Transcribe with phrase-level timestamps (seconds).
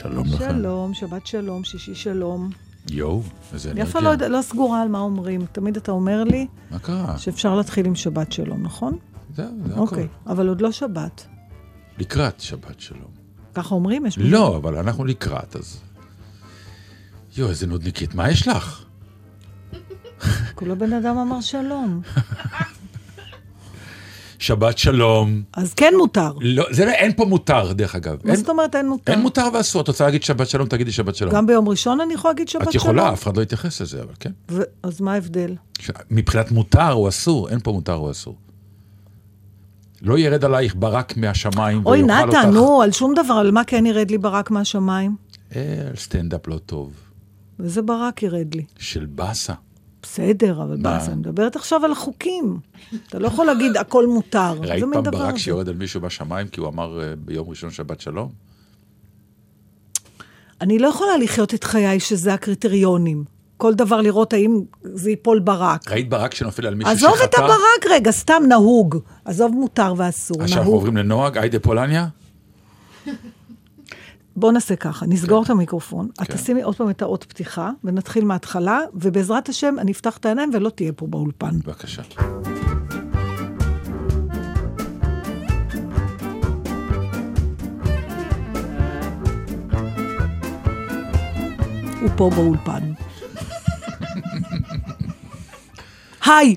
[0.00, 0.44] שלום לכם.
[0.50, 2.50] שלום, שבת שלום, שישי שלום.
[2.90, 3.22] יואו,
[3.52, 4.18] איזה אני אף אנרגיה.
[4.18, 5.46] פעם לא, לא סגורה על מה אומרים.
[5.52, 7.18] תמיד אתה אומר לי מה קרה?
[7.18, 8.98] שאפשר להתחיל עם שבת שלום, נכון?
[9.36, 9.80] זהו, זה הכל.
[9.80, 11.26] אוקיי, אבל עוד לא שבת.
[11.98, 13.10] לקראת שבת שלום.
[13.54, 14.06] ככה אומרים?
[14.06, 15.80] יש לא, אבל אנחנו לקראת, אז...
[17.36, 18.84] יואו, איזה נודניקית, מה יש לך?
[20.54, 22.00] כולו בן אדם אמר שלום.
[24.40, 25.42] שבת שלום.
[25.52, 26.32] אז כן מותר.
[26.40, 28.16] לא, זה לא, אין פה מותר, דרך אגב.
[28.24, 29.12] מה זאת אומרת אין מותר?
[29.12, 29.82] אין מותר ואסור.
[29.82, 31.34] את רוצה להגיד שבת שלום, תגידי שבת שלום.
[31.34, 32.84] גם ביום ראשון אני יכולה להגיד שבת את שלום?
[32.84, 34.30] יכולה, אף אחד לא יתייחס לזה, אבל כן.
[34.50, 35.54] ו- אז מה ההבדל?
[36.10, 38.36] מבחינת מותר או אסור, אין פה מותר או אסור.
[40.02, 42.38] לא ירד עלייך ברק מהשמיים אוי, ויאכל אותך.
[42.38, 45.16] נתן, נו, על שום דבר, על מה כן ירד לי ברק מהשמיים?
[45.56, 46.92] אה, סטנדאפ לא טוב.
[47.64, 48.64] איזה ברק ירד לי?
[48.78, 49.52] של באסה.
[50.02, 51.06] בסדר, אבל מה?
[51.06, 52.58] אני מדברת עכשיו על החוקים.
[53.08, 54.52] אתה לא יכול להגיד הכל מותר.
[54.60, 55.36] ראית פעם ברק?
[55.36, 58.28] שיורד על מישהו בשמיים כי הוא אמר אה, ביום ראשון שבת שלום?
[60.60, 63.24] אני לא יכולה לחיות את חיי שזה הקריטריונים.
[63.56, 65.90] כל דבר לראות האם זה ייפול ברק.
[65.90, 67.24] ראית ברק שנופל על מישהו עזוב שחטא?
[67.24, 68.96] את הברק רגע, סתם נהוג.
[69.24, 70.74] עזוב מותר ואסור, עכשיו אנחנו נהוג.
[70.74, 72.06] עוברים לנוהג, היידה פולניה?
[74.36, 76.34] בוא נעשה ככה, נסגור את המיקרופון, את כן.
[76.36, 80.70] תשימי עוד פעם את האות פתיחה, ונתחיל מההתחלה, ובעזרת השם אני אפתח את העיניים ולא
[80.70, 81.58] תהיה פה באולפן.
[81.58, 82.02] בבקשה.
[92.00, 92.92] הוא פה באולפן.
[96.26, 96.56] היי!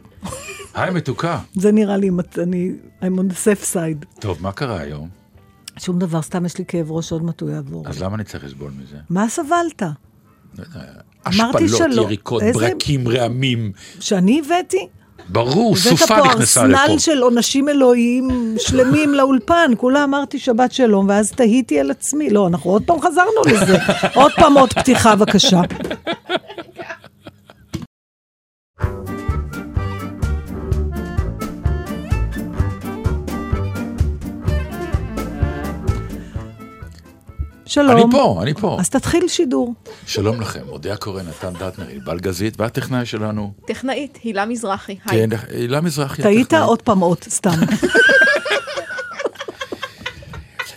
[0.73, 1.39] היי מתוקה.
[1.55, 2.71] זה נראה לי, אני,
[3.01, 4.19] I'm on the safe side.
[4.19, 5.22] טוב, מה קרה היום?
[5.77, 7.87] שום דבר, סתם יש לי כאב ראש, עוד מעט הוא יעבור.
[7.87, 8.95] אז למה אני צריך לסבול מזה?
[9.09, 9.81] מה סבלת?
[10.57, 10.63] לא
[11.25, 12.05] השפלות.
[12.05, 13.71] יריקות, איזה- ברקים, רעמים.
[13.99, 14.87] שאני הבאתי?
[15.29, 16.79] ברור, הבאת סופה פה נכנסה לפה.
[16.81, 22.29] ארסנל של עונשים אלוהיים שלמים לאולפן, כולה אמרתי שבת שלום, ואז תהיתי על עצמי.
[22.29, 23.77] לא, אנחנו עוד פעם חזרנו לזה.
[24.21, 25.61] עוד פעם עוד פתיחה, בבקשה.
[37.73, 37.97] שלום.
[37.97, 38.77] אני פה, אני פה.
[38.79, 39.73] אז תתחיל שידור.
[40.07, 44.97] שלום לכם, אודיה קורן, נתן דטנר, ענבל גזית, והטכנאי שלנו, טכנאית, הילה מזרחי.
[45.09, 46.21] כן, הילה מזרחי.
[46.21, 46.53] טעית.
[46.53, 47.49] עוד פעם עוד, סתם.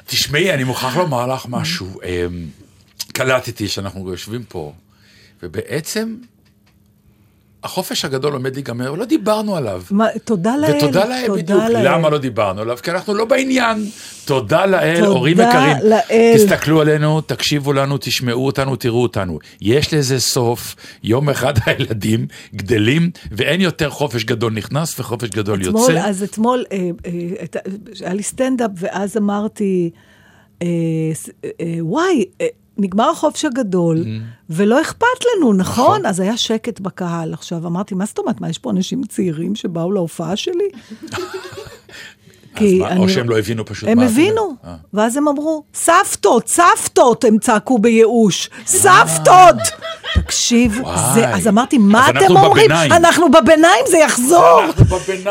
[0.06, 1.86] תשמעי, אני מוכרח לומר לך משהו.
[2.04, 2.46] אמ,
[3.12, 4.72] קלטתי שאנחנו יושבים פה,
[5.42, 6.16] ובעצם
[7.64, 9.82] החופש הגדול עומד להיגמר, ולא דיברנו עליו.
[9.90, 10.76] מה, תודה לאל.
[10.76, 11.60] ותודה להם בדיוק.
[11.60, 11.94] לאל.
[11.94, 12.78] למה לא דיברנו עליו?
[12.82, 13.84] כי אנחנו לא בעניין.
[14.24, 15.76] תודה לאל, תודה הורים יקרים.
[15.84, 16.34] לאל.
[16.36, 19.38] תסתכלו עלינו, תקשיבו לנו, תשמעו אותנו, תראו אותנו.
[19.60, 25.80] יש לזה סוף, יום אחד הילדים גדלים, ואין יותר חופש גדול נכנס וחופש גדול אתמול,
[25.80, 26.08] יוצא.
[26.08, 27.12] אז אתמול, אה, אה,
[28.00, 29.90] היה לי סטנדאפ, ואז אמרתי,
[30.62, 30.68] אה,
[31.60, 32.46] אה, וואי, אה,
[32.78, 34.04] נגמר החופש הגדול,
[34.50, 35.06] ולא אכפת
[35.36, 35.84] לנו, נכון?
[35.84, 35.98] Mm-hmm.
[35.98, 36.06] נכון.
[36.06, 37.32] אז היה שקט בקהל.
[37.34, 40.68] עכשיו, אמרתי, מה זאת אומרת, מה, יש פה אנשים צעירים שבאו להופעה שלי?
[42.64, 44.54] אז מה, או שהם לא הבינו פשוט הם מה את הבינו.
[44.64, 44.74] אה.
[44.94, 49.56] ואז הם אמרו, סבתות, סבתות, הם צעקו בייאוש, סבתות!
[50.14, 50.80] תקשיב.
[51.14, 52.64] זה, אז אמרתי, מה אז אתם אומרים?
[52.64, 52.92] בביניים.
[52.92, 54.60] אנחנו בביניים, זה יחזור.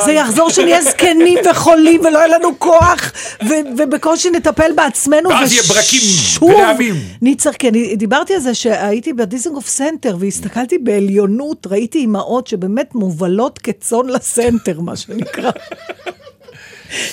[0.06, 3.12] זה יחזור שנהיה זקנים וחולים ולא יהיה לנו כוח,
[3.50, 5.30] ו- ובקושי נטפל בעצמנו.
[5.30, 6.02] ואז יהיה ברקים
[6.42, 6.96] ורעמים.
[7.22, 13.60] נצטרך, כי אני דיברתי על זה שהייתי בדיזנגוף סנטר והסתכלתי בעליונות, ראיתי אימהות שבאמת מובלות
[13.60, 15.52] כצאן לסנטר, מה שנקרא.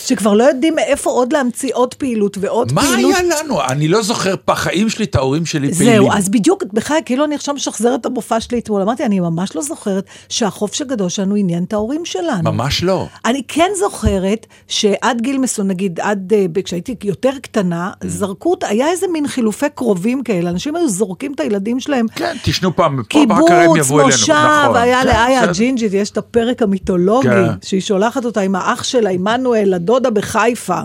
[0.05, 3.15] שכבר לא יודעים מאיפה עוד להמציא עוד פעילות ועוד מה פעילות.
[3.15, 3.63] היה לנו?
[3.69, 5.97] אני לא זוכר בחיים שלי את ההורים שלי פעילים.
[5.97, 8.83] זהו, אז בדיוק, בכלל, כאילו אני עכשיו משחזרת את המופע שלי אתמול.
[8.83, 12.53] אמרתי, אני ממש לא זוכרת שהחופש הגדול שלנו עניין את ההורים שלנו.
[12.53, 13.07] ממש לא.
[13.25, 18.07] אני כן זוכרת שעד גיל מסוים, נגיד, עד, אה, כשהייתי יותר קטנה, Mm.
[18.09, 20.51] זרקו היה איזה מין חילופי קרובים כאלה.
[20.51, 22.07] אנשים היו זורקים את הילדים שלהם.
[22.09, 24.13] כן, תשנו פעם פה, ואחר כך הם קיבוץ, יבואו אלינו.
[24.13, 24.77] מושב, נכון.
[24.77, 25.51] היה כן, לאיה בסדר.
[25.51, 27.49] הג'ינג'ית, יש את הפרק המיתולוגי, כן.
[27.63, 30.81] שהיא שולחת אותה עם האח שלה, עמנואל, לדודה בחיפה,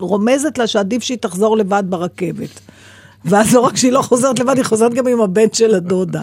[0.00, 2.60] ורומזת לה שעדיף שהיא תחזור לבד ברכבת.
[3.24, 6.20] ואז לא רק שהיא לא חוזרת לבד, היא חוזרת גם עם הבן של הדודה.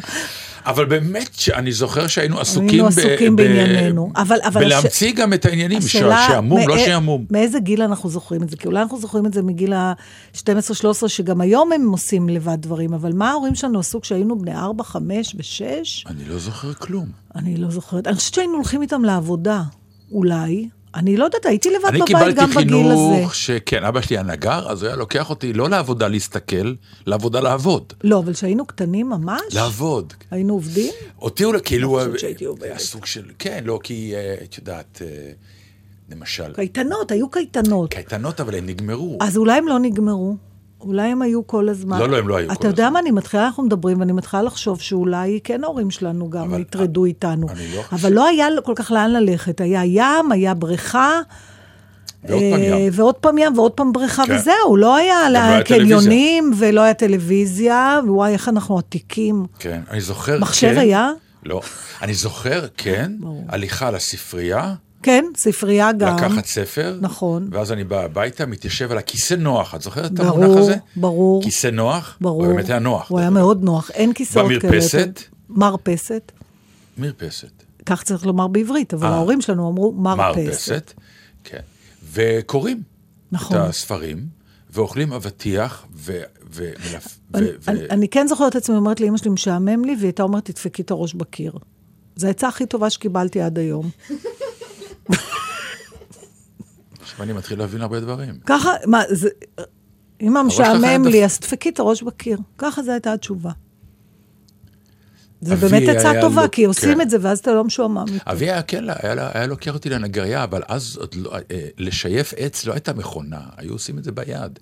[0.66, 4.12] אבל באמת, שאני זוכר שהיינו עסוקים, היינו ב- עסוקים ב- בעניינינו.
[4.16, 7.26] אבל- אבל בלהמציא גם את העניינים, ש- השאלה, שעמום, לא מאי- שעמום.
[7.32, 8.58] מאיזה גיל אנחנו זוכרים את זה?
[8.58, 10.44] כי אולי אנחנו זוכרים את זה מגיל ה-12-13,
[11.08, 15.36] שגם היום הם עושים לבד דברים, אבל מה ההורים שלנו עשו כשהיינו בני 4, 5
[15.36, 16.10] ו-6?
[16.10, 17.06] אני לא זוכר כלום.
[17.36, 18.08] אני לא זוכרת.
[18.08, 19.62] אני חושבת שהיינו הולכים איתם לעבודה,
[20.12, 20.70] אולי.
[20.96, 23.14] אני לא יודעת, הייתי לבד אני בבית קיבלתי גם בגיל הזה.
[23.16, 26.74] חינוך שכן, אבא שלי היה נגר, אז הוא היה לוקח אותי לא לעבודה להסתכל,
[27.06, 27.94] לעבודה לעבוד.
[28.04, 30.14] לא, אבל כשהיינו קטנים ממש, לעבוד.
[30.32, 30.94] היינו עובדים.
[31.22, 31.90] אותי הוא כאילו...
[32.00, 32.80] חושבת שהייתי עובדת.
[32.80, 33.24] סוג של...
[33.40, 35.32] כן, לא, כי אה, את יודעת, אה,
[36.12, 37.94] למשל, קייטנות, היו קייטנות.
[37.94, 39.18] קייטנות, אבל הן נגמרו.
[39.22, 40.36] אז אולי הם לא נגמרו.
[40.86, 42.00] אולי הם היו כל הזמן.
[42.00, 42.94] לא, לא, הם לא היו כל אתה יודע הזמן.
[42.94, 47.50] מה, אני מתחילה, אנחנו מדברים, ואני מתחילה לחשוב שאולי כן ההורים שלנו גם יטרדו איתנו.
[47.50, 48.06] אני לא חושב.
[48.06, 49.62] אבל לא היה כל כך לאן ללכת.
[49.62, 51.22] היה ים, היה בריכה.
[52.24, 52.92] ועוד פעם אה, ים.
[52.96, 54.36] ועוד פעם ים, ועוד פעם בריכה, כן.
[54.36, 59.46] וזהו, לא היה לא קניונים, ולא היה טלוויזיה, וואי, איך אנחנו עתיקים.
[59.60, 61.12] כן, אני זוכר, מחשב כן, היה?
[61.46, 61.62] לא.
[62.02, 63.12] אני זוכר, כן,
[63.50, 66.16] הליכה לספרייה, כן, ספרייה גם.
[66.16, 67.48] לקחת ספר, נכון.
[67.52, 70.76] ואז אני בא הביתה, מתיישב על הכיסא נוח, את זוכרת את המונח הזה?
[70.96, 71.44] ברור.
[71.44, 72.18] כיסא נוח?
[72.22, 72.46] ברור.
[72.46, 73.10] הוא באמת היה נוח.
[73.10, 73.30] הוא היה.
[73.30, 74.72] מאוד נוח, אין כיסאות כאלה.
[74.74, 75.20] במרפסת?
[75.50, 76.32] מרפסת.
[76.98, 77.64] מרפסת.
[77.86, 79.14] כך צריך לומר בעברית, אבל אה.
[79.14, 80.38] ההורים שלנו אמרו מרפסת.
[80.38, 80.94] מרפסת,
[81.44, 81.60] כן.
[82.14, 82.82] וקוראים
[83.32, 83.58] נכון.
[83.58, 84.26] את הספרים,
[84.74, 86.22] ואוכלים אבטיח, ו...
[86.52, 86.72] ו...
[86.76, 89.96] מלפ- אני, ו- ו- אני, אני כן זוכרת את עצמי אומרת לאמא שלי, משעמם לי,
[89.96, 91.54] והיא הייתה אומרת, תדפקי את הראש בקיר.
[92.16, 93.90] זו העצה הכי טובה שקיבלתי עד היום.
[97.02, 98.40] עכשיו אני מתחיל להבין הרבה דברים.
[98.46, 99.30] ככה, מה, זה...
[100.22, 102.38] אמא הראש שלך היה משעמם דפ- לי, אז דפקי את הראש בקיר.
[102.58, 103.52] ככה זו הייתה התשובה.
[105.42, 107.02] זה באמת עצה היה טובה, לו- כי עושים כן.
[107.02, 108.06] את זה, ואז אתה לא משועמם.
[108.26, 112.34] אבי היה כן, היה, לה- היה לוקח אותי לנגריה, אבל אז עוד לא, אה, לשייף
[112.38, 114.60] עץ לא הייתה מכונה, היו עושים את זה ביד.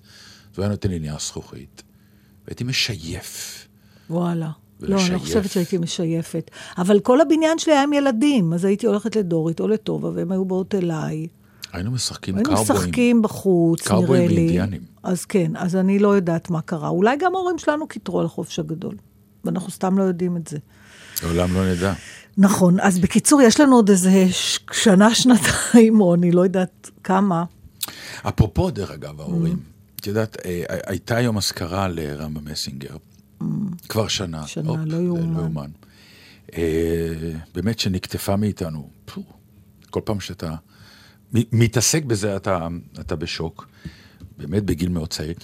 [0.52, 1.82] אז הוא היה נותן לי נייר זכוכית,
[2.46, 3.68] והייתי משייף.
[4.10, 4.50] וואלה.
[4.82, 5.12] לא, אני ולשייף.
[5.12, 6.50] לא חושבת שהייתי משייפת.
[6.78, 10.44] אבל כל הבניין שלי היה עם ילדים, אז הייתי הולכת לדורית או לטובה, והם היו
[10.44, 11.26] באות אליי.
[11.72, 12.80] היינו משחקים היינו קאובויים.
[12.82, 14.06] משחקים בחוץ, נראה לי.
[14.06, 14.80] קאובויים ואינדיאנים.
[15.02, 16.88] אז כן, אז אני לא יודעת מה קרה.
[16.88, 18.94] אולי גם ההורים שלנו קיטרו על החופש הגדול,
[19.44, 20.58] ואנחנו סתם לא יודעים את זה.
[21.22, 21.92] לעולם לא נדע.
[22.38, 24.26] נכון, אז בקיצור, יש לנו עוד איזה
[24.72, 27.44] שנה, שנתיים, או אני לא יודעת כמה.
[28.28, 30.00] אפרופו, דרך אגב, ההורים, Mm.
[30.00, 32.96] את יודעת, אה, הייתה היום אזכרה לרמה מסינגר,
[33.88, 34.46] כבר שנה.
[34.46, 35.34] שנה, הופ, לא זה יאומן.
[35.36, 35.70] לא יאומן.
[36.56, 37.12] אה,
[37.54, 38.90] באמת שנקטפה מאיתנו.
[39.04, 39.22] פו,
[39.90, 40.54] כל פעם שאתה
[41.32, 42.68] מתעסק בזה, אתה,
[43.00, 43.68] אתה בשוק.
[44.38, 45.34] באמת בגיל מאוד צעיר.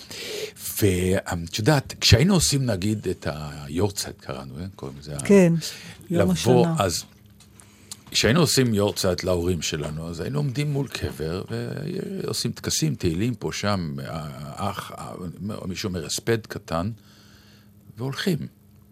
[0.83, 4.65] ואת יודעת, כשהיינו עושים נגיד את היורצייט, קראנו, אה?
[4.77, 5.17] קוראים לזה.
[5.25, 5.53] כן,
[6.11, 6.33] יום לבוא,
[6.67, 6.75] השנה.
[6.85, 7.05] אז
[8.11, 11.43] כשהיינו עושים יורצייט להורים שלנו, אז היינו עומדים מול קבר
[12.23, 15.13] ועושים טקסים, תהילים פה, שם, האח, ה-
[15.67, 16.91] מישהו אומר הספד קטן,
[17.99, 18.39] והולכים.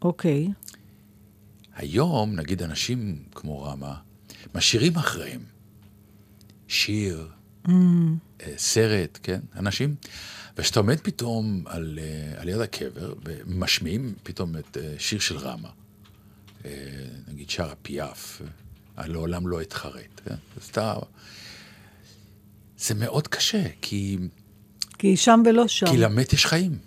[0.02, 0.48] אוקיי.
[1.76, 3.94] היום, נגיד אנשים כמו רמה,
[4.54, 5.40] משאירים אחריהם
[6.68, 7.28] שיר,
[7.66, 7.70] Mm.
[8.42, 9.94] אה, סרט, כן, אנשים,
[10.56, 15.68] וכשאתה עומד פתאום על, אה, על יד הקבר, ומשמיעים פתאום את אה, שיר של רמה,
[17.28, 18.42] נגיד שר הפיאף,
[18.98, 20.34] לעולם לא אתחרט, כן?
[20.56, 20.94] אז אתה...
[22.78, 24.18] זה מאוד קשה, כי,
[24.98, 25.86] כי שם ולא שם.
[25.86, 26.78] כי למת יש חיים.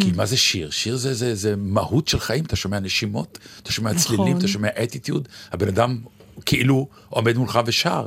[0.00, 0.70] כי מה זה שיר?
[0.70, 4.02] שיר זה, זה, זה מהות של חיים, אתה שומע נשימות, אתה שומע נכון.
[4.16, 5.98] צלילים, אתה שומע אטיטיוד, הבן אדם
[6.46, 8.06] כאילו עומד מולך ושר,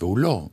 [0.00, 0.46] והוא לא.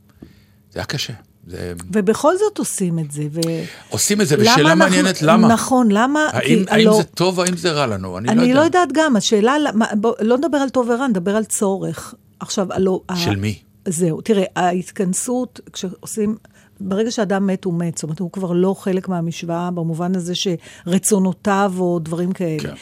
[0.72, 1.12] זה היה קשה.
[1.46, 1.72] זה...
[1.92, 3.22] ובכל זאת עושים את זה.
[3.32, 3.40] ו...
[3.88, 5.48] עושים את זה, למה ושאלה אנחנו- מעניינת, למה?
[5.48, 6.20] נכון, למה?
[6.32, 8.18] האם, כי האם הלא- זה טוב האם זה רע לנו?
[8.18, 8.54] אני, לא אני יודע.
[8.54, 9.56] לא יודעת גם, השאלה,
[10.00, 12.14] בוא, לא נדבר על טוב ורע, נדבר על צורך.
[12.40, 13.00] עכשיו, הלא...
[13.08, 13.58] ה- של מי?
[13.88, 16.36] זהו, תראה, ההתכנסות, כשעושים,
[16.80, 17.96] ברגע שאדם מת, הוא מת.
[17.98, 22.58] זאת אומרת, הוא כבר לא חלק מהמשוואה, במובן הזה שרצונותיו או דברים כאלה.
[22.58, 22.74] כן.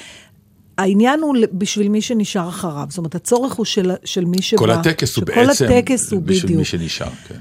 [0.79, 2.87] העניין הוא בשביל מי שנשאר אחריו.
[2.89, 4.59] זאת אומרת, הצורך הוא של, של מי שבא.
[4.59, 6.59] כל הטקס הוא בעצם הטקס הוא בשביל בדיוק.
[6.59, 7.35] מי שנשאר, כן.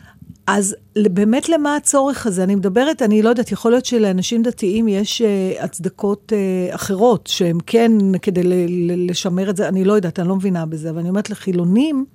[0.48, 2.44] אז באמת למה הצורך הזה?
[2.44, 6.34] אני מדברת, אני לא יודעת, יכול להיות שלאנשים דתיים יש uh, הצדקות
[6.72, 7.92] uh, אחרות, שהם כן
[8.22, 11.10] כדי ל- ל- לשמר את זה, אני לא יודעת, אני לא מבינה בזה, אבל אני
[11.10, 12.06] אומרת לחילונים,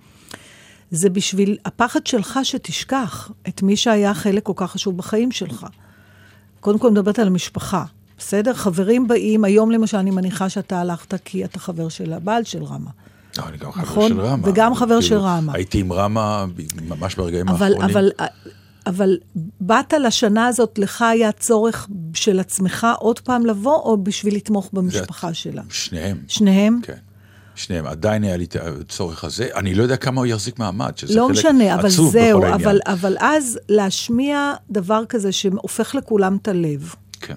[0.90, 5.66] זה בשביל הפחד שלך שתשכח את מי שהיה חלק כל כך חשוב בחיים שלך.
[6.60, 7.84] קודם כל מדברת על המשפחה,
[8.18, 8.54] בסדר?
[8.54, 12.90] חברים באים, היום למשל אני מניחה שאתה הלכת כי אתה חבר של הבעל של רמה.
[13.38, 14.48] לא, אני גם חבר נכון, של רמה.
[14.48, 15.52] וגם חבר של כאילו, רמה.
[15.54, 16.46] הייתי עם רמה
[16.88, 17.90] ממש ברגעים אבל, האחרונים.
[17.90, 18.10] אבל,
[18.86, 19.18] אבל
[19.60, 25.34] באת לשנה הזאת, לך היה צורך של עצמך עוד פעם לבוא, או בשביל לתמוך במשפחה
[25.34, 25.62] שלה?
[25.70, 26.18] שניהם.
[26.28, 26.80] שניהם?
[26.82, 26.98] כן.
[27.54, 29.48] שניהם, עדיין היה לי את הצורך הזה.
[29.54, 32.46] אני לא יודע כמה הוא יחזיק מעמד, שזה לא חלק משנה, אבל עצוב זהו, בכל
[32.46, 32.68] העניין.
[32.68, 36.94] אבל, אבל אז להשמיע דבר כזה שהופך לכולם את הלב.
[37.20, 37.34] כן.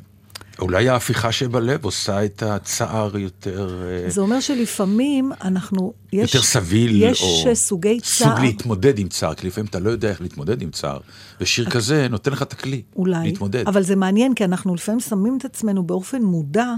[0.59, 3.83] אולי ההפיכה שבלב עושה את הצער יותר...
[3.83, 9.07] אה, זה אומר שלפעמים אנחנו, יש, יותר סביל, יש או סוגי סוג צער, להתמודד עם
[9.07, 10.99] צער, כי לפעמים אתה לא יודע איך להתמודד עם צער,
[11.41, 13.67] ושיר כזה נותן לך את הכלי אולי, להתמודד.
[13.67, 16.73] אבל זה מעניין, כי אנחנו לפעמים שמים את עצמנו באופן מודע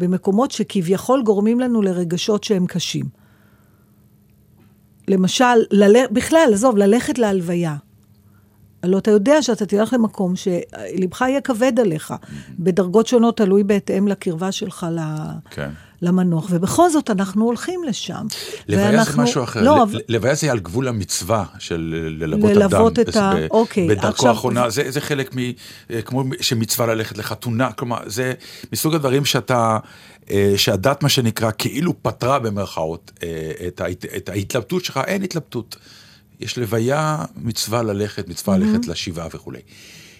[0.00, 3.06] במקומות שכביכול גורמים לנו לרגשות שהם קשים.
[5.08, 5.96] למשל, לל...
[6.12, 7.76] בכלל, עזוב, ללכת להלוויה.
[8.82, 12.14] הלוא אתה יודע שאתה תלך למקום שלבך יהיה כבד עליך,
[12.58, 14.98] בדרגות שונות, תלוי בהתאם לקרבה שלך ל...
[15.50, 15.70] כן.
[16.02, 18.26] למנוח, ובכל זאת אנחנו הולכים לשם.
[18.68, 19.12] לוויה ואנחנו...
[19.12, 19.62] זה משהו אחר.
[19.62, 23.08] לא, ל- לוויה זה על גבול המצווה של ללוות ללוות אדם.
[23.08, 25.38] את ה- ב- אוקיי, בדרכו עכשיו- האחרונה, זה, זה חלק מ...
[26.04, 28.32] כמו שמצווה ללכת לחתונה, כלומר, זה
[28.72, 29.78] מסוג הדברים שאתה...
[30.30, 33.28] אה, שהדת, מה שנקרא, כאילו פתרה במרכאות אה,
[33.66, 35.76] את, ההת, את ההתלבטות שלך, אין התלבטות.
[36.40, 39.60] יש לוויה, מצווה ללכת, מצווה ללכת לשבעה וכולי.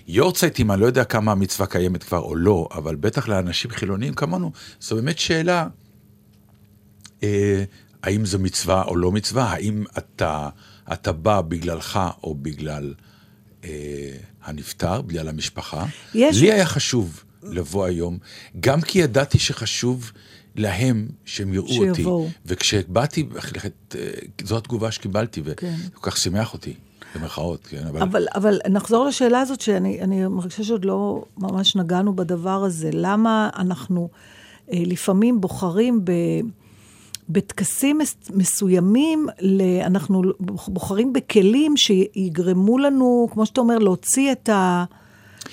[0.08, 4.52] יורצייטים, אני לא יודע כמה המצווה קיימת כבר או לא, אבל בטח לאנשים חילוניים כמונו,
[4.80, 5.66] זו באמת שאלה
[7.22, 7.64] אה,
[8.02, 10.48] האם זו מצווה או לא מצווה, האם אתה,
[10.92, 12.94] אתה בא בגללך או בגלל
[13.64, 13.68] אה,
[14.44, 15.86] הנפטר, בגלל המשפחה.
[16.14, 18.18] יש- לי היה חשוב לבוא היום,
[18.60, 20.12] גם כי ידעתי שחשוב
[20.60, 21.94] להם שהם יראו אותי.
[21.94, 22.28] שיבואו.
[22.46, 23.26] וכשבאתי,
[23.94, 24.00] אה,
[24.44, 25.74] זו התגובה שקיבלתי, כן.
[25.94, 26.74] וכל כך שימח אותי,
[27.14, 28.02] במרכאות, כן, אבל...
[28.02, 32.90] אבל, אבל נחזור לשאלה הזאת, שאני אני מרגישה שעוד לא ממש נגענו בדבר הזה.
[32.92, 34.08] למה אנחנו
[34.72, 36.12] אה, לפעמים בוחרים ב...
[37.28, 39.62] בטקסים מס- מסוימים, ל...
[39.80, 40.22] אנחנו
[40.68, 44.84] בוחרים בכלים שיגרמו לנו, כמו שאתה אומר, להוציא את ה...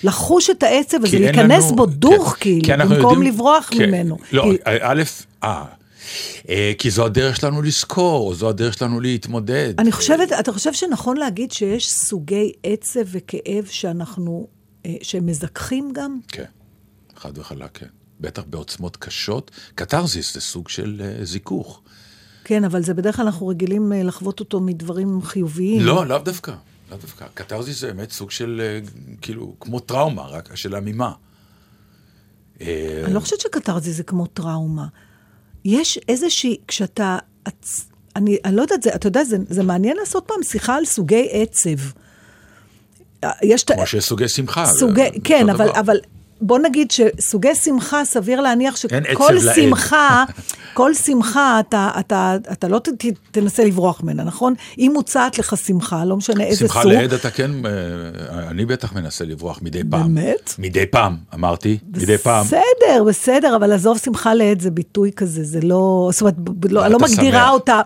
[0.04, 4.18] לחוש את העצב הזה, להיכנס לנו- בו דוך, כן, כאילו, במקום יודעים- לברוח כן, ממנו.
[4.32, 5.04] לא, כי- א',
[5.44, 5.66] אה,
[6.50, 9.74] אה, כי זו הדרך שלנו לזכור, זו הדרך שלנו להתמודד.
[9.80, 14.48] אני חושבת, אתה חושב שנכון להגיד שיש סוגי עצב וכאב שאנחנו,
[14.86, 16.18] אה, שהם מזככים גם?
[16.28, 16.44] כן,
[17.16, 17.86] חד וחלק, כן.
[18.20, 19.52] בטח בעוצמות קשות.
[19.76, 21.82] קתרזיס זה סוג של אה, זיכוך.
[22.44, 25.82] כן, אבל זה בדרך כלל אנחנו רגילים אה, לחוות אותו מדברים חיוביים.
[25.82, 26.54] לא, לאו דווקא.
[26.92, 27.26] לאו דווקא.
[27.34, 28.80] קתרזיס זה באמת סוג של, אה,
[29.22, 31.12] כאילו, כמו טראומה, רק של עמימה.
[32.62, 34.88] אה, אני לא חושבת שקתרזי זה כמו טראומה.
[35.66, 37.18] יש איזושהי, כשאתה...
[38.16, 41.28] אני, אני לא יודעת, זה, אתה יודע, זה, זה מעניין לעשות פעם שיחה על סוגי
[41.32, 41.70] עצב.
[43.24, 43.64] אה, יש...
[43.64, 44.66] כמו שיש סוגי שמחה.
[44.66, 45.70] סוגי, זה כן, אבל.
[45.70, 45.98] אבל
[46.42, 49.40] בוא נגיד שסוגי שמחה, סביר להניח שכל.
[49.56, 50.24] שמחה,
[50.74, 54.54] כל שמחה, אתה, אתה, אתה לא ת, ת, תנסה לברוח ממנה, נכון?
[54.78, 56.92] אם מוצעת לך שמחה, לא משנה איזה שמחה סוג.
[56.92, 57.72] לעד אתה כן, אה,
[58.50, 60.16] אני בטח מנסה לברוח מדי פעם.
[60.16, 60.54] באמת?
[60.60, 62.46] מדי פעם, אמרתי, מדי פעם.
[62.46, 66.10] בסדר, בסדר, אבל עזוב, שמחה לעד זה ביטוי כזה, זה לא...
[66.12, 66.36] זאת אומרת,
[66.70, 67.50] לא, אני לא מגדירה שמח.
[67.50, 67.82] אותה.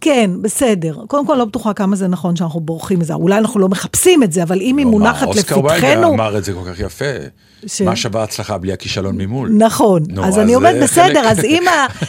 [0.00, 1.04] כן, בסדר.
[1.06, 3.14] קודם כל, לא בטוחה כמה זה נכון שאנחנו בורחים מזה.
[3.14, 6.14] אולי אנחנו לא מחפשים את זה, אבל אם היא לא, מה, מונחת אוסקר ויילדר לפתחנו...
[6.14, 7.04] אמר את זה כל כך יפה.
[7.66, 9.50] ש- מה שווה הצלחה בלי הכישלון ממול?
[9.58, 11.62] נכון, נו, אז אז אני אומרת, בסדר, חלק- אז אם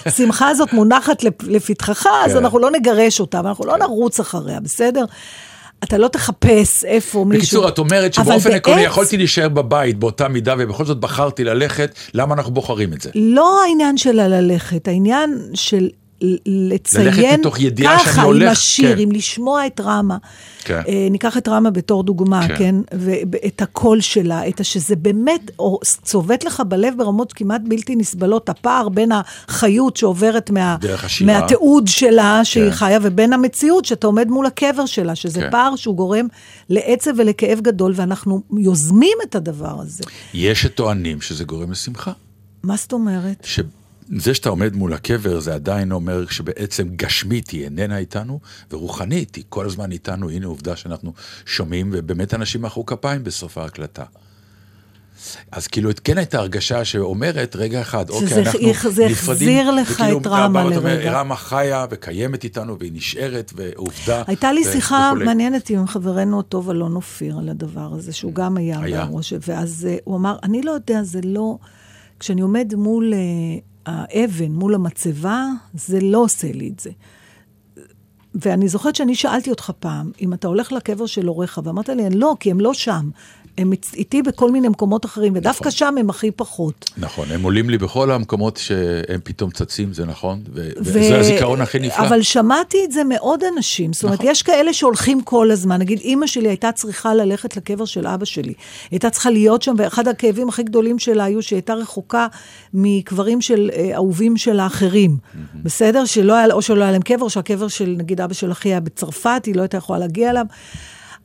[0.05, 2.37] השמחה הזאת מונחת לפ- לפתחך, אז כן.
[2.37, 5.05] אנחנו לא נגרש אותה, ואנחנו לא נרוץ אחריה, בסדר?
[5.83, 7.39] אתה לא תחפש איפה מישהו...
[7.41, 11.95] בקיצור, את אומרת שבאופן עקרוני בעץ- יכולתי להישאר בבית באותה מידה, ובכל זאת בחרתי ללכת,
[12.13, 13.09] למה אנחנו בוחרים את זה?
[13.15, 15.89] לא העניין של הללכת, העניין של
[16.45, 19.01] לציין ללכת מתוך ידיעה שאני ככה, הולך, עם השיר, כן.
[19.01, 20.17] עם לשמוע את רמה.
[20.63, 20.81] כן.
[20.87, 22.57] אה, ניקח את רמה בתור דוגמה, כן.
[22.57, 22.75] כן?
[22.91, 24.61] ואת הקול שלה, את.
[24.65, 30.77] שזה באמת או, צובט לך בלב ברמות כמעט בלתי נסבלות, הפער בין החיות שעוברת מה.
[31.25, 32.71] מהתיעוד שלה, שהיא כן.
[32.71, 35.51] חיה, ובין המציאות שאתה עומד מול הקבר שלה, שזה כן.
[35.51, 36.27] פער שהוא גורם
[36.69, 40.03] לעצב ולכאב גדול, ואנחנו יוזמים את הדבר הזה.
[40.33, 42.11] יש שטוענים שזה גורם לשמחה.
[42.63, 43.45] מה זאת אומרת?
[44.19, 48.39] שזה שאתה עומד מול הקבר, זה עדיין אומר שבעצם גשמית היא איננה איתנו,
[48.71, 50.29] ורוחנית היא כל הזמן איתנו.
[50.29, 51.13] הנה עובדה שאנחנו
[51.45, 54.03] שומעים, ובאמת אנשים מחאו כפיים בסוף ההקלטה.
[55.51, 59.11] אז כאילו, כן הייתה הרגשה שאומרת, רגע אחד, שזה אוקיי, אנחנו זה נפרדים.
[59.11, 61.11] החזיר לך וכאילו, את רמה לרגע.
[61.11, 64.23] רמה חיה וקיימת איתנו, והיא נשארת, ועובדה.
[64.27, 65.25] הייתה לי ו- שיחה וכולי.
[65.25, 69.05] מעניינת עם חברנו הטוב אלון אופיר על הדבר הזה, שהוא גם היה, היה.
[69.05, 71.57] בראש, ואז אה, הוא אמר, אני לא יודע, זה לא...
[72.19, 73.19] כשאני עומד מול אה,
[73.85, 76.91] האבן, מול המצבה, זה לא עושה לי את זה.
[78.35, 82.35] ואני זוכרת שאני שאלתי אותך פעם, אם אתה הולך לקבר של הוריך, ואמרת לי, לא,
[82.39, 83.09] כי הם לא שם.
[83.57, 86.89] הם איתי בכל מיני מקומות אחרים, ודווקא שם הם הכי פחות.
[86.97, 91.61] נכון, הם עולים לי בכל המקומות שהם פתאום צצים, זה נכון, ו- ו- וזה הזיכרון
[91.61, 92.07] הכי נפלא.
[92.07, 93.93] אבל שמעתי את זה מעוד אנשים.
[93.93, 94.31] זאת אומרת, נכון.
[94.31, 95.79] יש כאלה שהולכים כל הזמן.
[95.79, 98.53] נגיד, אימא שלי הייתה צריכה ללכת לקבר של אבא שלי.
[98.91, 102.27] הייתה צריכה להיות שם, ואחד הכאבים הכי גדולים שלה היו שהיא הייתה רחוקה
[102.73, 105.17] מקברים של אה, אהובים של האחרים.
[105.63, 106.05] בסדר?
[106.05, 108.79] שלא היה, או שלא היה להם קבר, או שהקבר של, נגיד, אבא של אחי היה
[108.79, 110.45] בצרפת, היא לא הייתה יכולה להגיע אליו.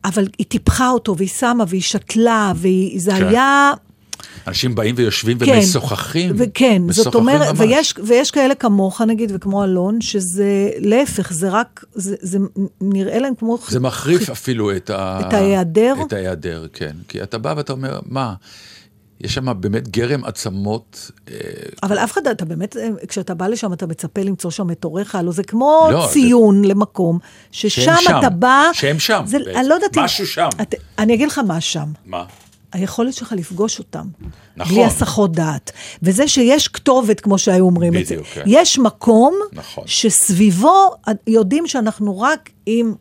[0.07, 3.27] אבל היא טיפחה אותו, והיא שמה, והיא שתלה, וזה כן.
[3.29, 3.73] היה...
[4.47, 5.53] אנשים באים ויושבים כן.
[5.57, 6.33] ומשוחחים.
[6.39, 7.61] וכן, זאת משוחחים אומרת, ממש.
[7.61, 12.39] ויש, ויש כאלה כמוך, נגיד, וכמו אלון, שזה להפך, זה רק, זה, זה
[12.81, 13.59] נראה להם כמו...
[13.69, 15.21] זה מחריף אפילו את ה...
[15.21, 15.95] את ההיעדר?
[16.07, 16.97] את ההיעדר, כן.
[17.09, 18.35] כי אתה בא ואתה אומר, מה,
[19.21, 21.11] יש שם באמת גרם עצמות.
[21.31, 21.35] אה,
[21.83, 25.15] אבל אף אחד, אתה באמת, אה, כשאתה בא לשם, אתה מצפה למצוא שם את הוריך,
[25.15, 27.19] הלוא זה כמו לא, ציון למקום,
[27.51, 28.63] ששם שם, אתה בא...
[28.73, 29.59] שהם שם, זה, בעצם.
[29.59, 29.99] אני לא יודעת.
[29.99, 30.49] משהו שם.
[30.63, 31.93] את, אני אגיד לך מה שם.
[32.07, 32.25] מה?
[32.73, 34.07] היכולת שלך לפגוש אותם.
[34.57, 34.75] נכון.
[34.75, 35.73] בלי הסחות דעת.
[36.03, 38.15] וזה שיש כתובת, כמו שהיו אומרים את זה.
[38.15, 38.43] בדיוק, כן.
[38.47, 39.85] יש מקום נכון.
[39.87, 40.91] שסביבו
[41.27, 42.95] יודעים שאנחנו רק עם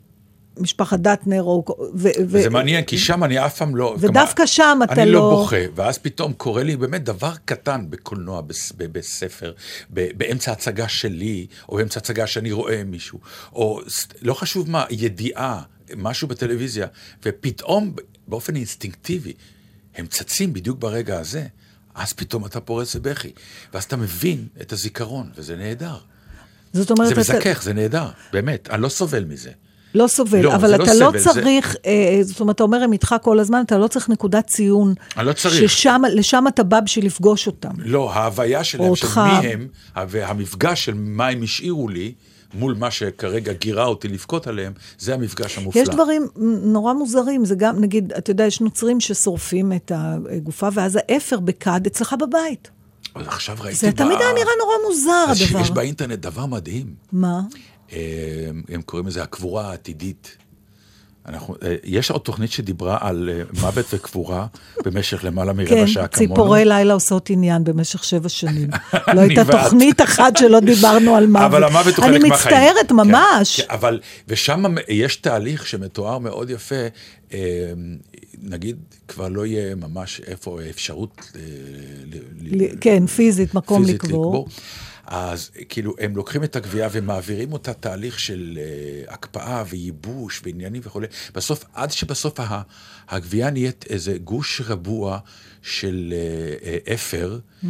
[0.58, 1.64] משפחת דטנר, או...
[1.70, 3.96] ו, ו, וזה מעניין, כי שם אני אף פעם לא...
[4.00, 7.86] ודווקא כמה- שם אתה אני לא לא- בוכה, ואז פתאום קורה לי באמת דבר קטן
[7.90, 8.42] בקולנוע,
[8.92, 9.54] בספר,
[9.90, 13.20] באמצע הצגה שלי, או באמצע הצגה שאני רואה מישהו,
[13.54, 13.82] או
[14.22, 15.62] לא חשוב מה, ידיעה,
[15.98, 16.88] משהו בטלוויזיה,
[17.26, 17.96] ופתאום,
[18.28, 19.34] באופן אינסטינקטיבי,
[19.96, 21.48] הם צצים בדיוק ברגע הזה,
[21.96, 23.32] אז פתאום אתה פורץ בבכי,
[23.74, 25.98] ואז אתה מבין את הזיכרון, וזה נהדר.
[26.74, 29.52] זאת אומרת, זה אתה מזכך, זה נהדר, באמת, אני לא סובל מזה.
[29.96, 32.84] לא סובל, לא, אבל לא אתה לא סבל, זה- צריך, אה, זאת אומרת, אתה אומר
[32.84, 34.94] הם איתך כל הזמן, אתה לא צריך נקודת ציון.
[35.18, 35.70] אני לא צריך.
[35.70, 37.70] ששם, לשם אתה בא בשביל לפגוש אותם.
[37.78, 39.18] לא, ההוויה שלהם, של אותך.
[39.42, 39.68] מי הם,
[40.10, 42.14] והמפגש של מה הם השאירו לי,
[42.54, 45.82] מול מה שכרגע גירה אותי לבכות עליהם, זה המפגש המופלא.
[45.82, 46.28] יש דברים
[46.64, 51.82] נורא מוזרים, זה גם, נגיד, אתה יודע, יש נוצרים ששורפים את הגופה, ואז האפר בכד
[51.88, 52.70] אצלך בבית.
[53.16, 53.76] אבל עכשיו ראיתי...
[53.80, 55.60] זה תמיד היה נראה נורא מוזר, הדבר.
[55.62, 56.86] יש באינטרנט דבר מדהים.
[57.12, 57.42] מה?
[57.94, 57.98] אה,
[58.70, 60.38] הם קוראים לזה הקבורה העתידית.
[61.28, 64.46] אנחנו, אה, יש עוד תוכנית שדיברה על אה, מוות וקבורה
[64.86, 66.34] במשך למעלה מרבע כן, שעה כמונו.
[66.34, 68.70] ציפורי לילה עושות עניין במשך שבע שנים.
[68.94, 69.52] לא אני הייתה.
[69.52, 71.46] תוכנית אחת שלא דיברנו על מוות.
[71.46, 72.56] אבל המוות הוא אני חלק מהחיים.
[72.56, 73.62] מצטערת כן, ממש.
[73.62, 76.76] כן, אבל, ושם יש תהליך שמתואר מאוד יפה,
[77.34, 77.40] אה,
[78.44, 78.78] נגיד,
[79.08, 81.32] כבר לא יהיה ממש איפה אפשרות...
[81.36, 81.42] אה,
[82.82, 84.48] כן, פיזית, מקום פיזית לקבור.
[85.06, 88.60] אז כאילו, הם לוקחים את הגבייה ומעבירים אותה תהליך של
[89.08, 91.08] uh, הקפאה וייבוש ועניינים וכולי.
[91.34, 92.62] בסוף, עד שבסוף ה-
[93.10, 95.20] הגבייה נהיית איזה גוש רבוע
[95.62, 97.66] של uh, uh, אפר, mm-hmm.
[97.66, 97.68] uh,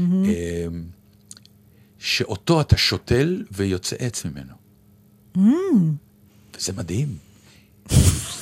[2.00, 4.54] שאותו אתה שותל ויוצא עץ ממנו.
[5.38, 5.40] Mm.
[6.58, 7.18] וזה מדהים.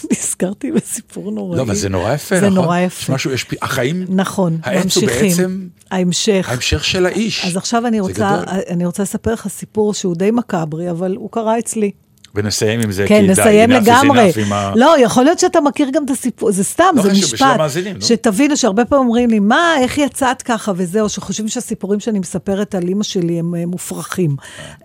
[0.12, 1.58] נזכרתי בסיפור נוראי.
[1.58, 2.54] לא, אבל זה נורא יפה, זה נכון?
[2.64, 3.14] נורא יש יפה.
[3.14, 3.56] משהו, יש פי...
[3.62, 5.06] החיים, נכון, העץ הוא.
[5.06, 6.46] בעצם ההמשך.
[6.50, 7.46] ההמשך של האיש.
[7.46, 8.44] אז עכשיו אני זה רוצה.
[8.70, 11.92] אני רוצה לספר לך סיפור שהוא די מקאברי, אבל הוא קרה אצלי.
[12.36, 14.32] ונסיים עם זה, כן, כי די, נסיים is לגמרי.
[14.52, 14.74] ה...
[14.76, 17.42] לא, יכול להיות שאתה מכיר גם את הסיפור, זה סתם, לא זה חשוב, משפט.
[17.42, 18.02] המאזינים, נו.
[18.02, 22.88] שתבינו שהרבה פעמים אומרים לי, מה, איך יצאת ככה וזהו, שחושבים שהסיפורים שאני מספרת על
[22.88, 24.36] אימא שלי הם אה, מופרכים.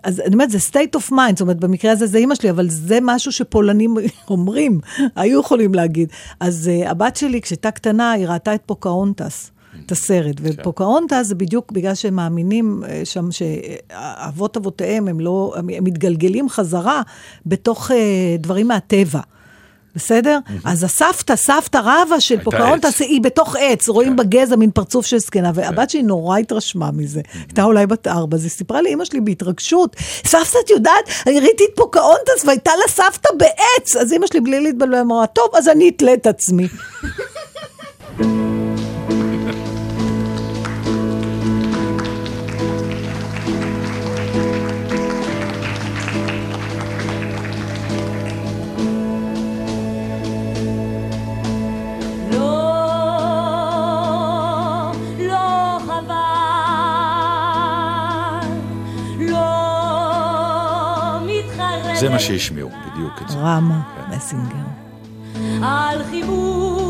[0.03, 2.69] אז אני אומרת, זה state of mind, זאת אומרת, במקרה הזה זה אימא שלי, אבל
[2.69, 3.95] זה משהו שפולנים
[4.29, 4.79] אומרים,
[5.15, 6.09] היו יכולים להגיד.
[6.39, 9.51] אז uh, הבת שלי, כשהייתה קטנה, היא ראתה את פוקהונטס.
[9.89, 10.43] את הסרט, כן.
[10.43, 17.01] ופוקהונטס זה בדיוק בגלל שהם מאמינים אה, שם שאבות אבותיהם הם לא, הם מתגלגלים חזרה
[17.45, 19.19] בתוך אה, דברים מהטבע.
[19.95, 20.39] בסדר?
[20.65, 22.37] אז הסבתא, סבתא רבא של.
[22.51, 22.57] כן.
[22.99, 27.21] היא בתוך עץ, רואים בגזע מין פרצוף של זקנה, והבת שלי נורא התרשמה מזה.
[27.33, 31.63] הייתה אולי בת ארבע, אז היא סיפרה לאימא שלי בהתרגשות, סבתא, את יודעת, אני ראיתי
[31.63, 33.95] את פוקהונטס והייתה לה סבתא בעץ.
[33.95, 36.67] אז אימא שלי בלי להתבלבל אמרה, טוב, אז אני אתלה את עצמי.
[61.99, 63.37] זה מה שהשמיעו, בדיוק את זה.
[63.37, 64.55] רמה מסינגר.
[65.63, 66.88] על חיבוק,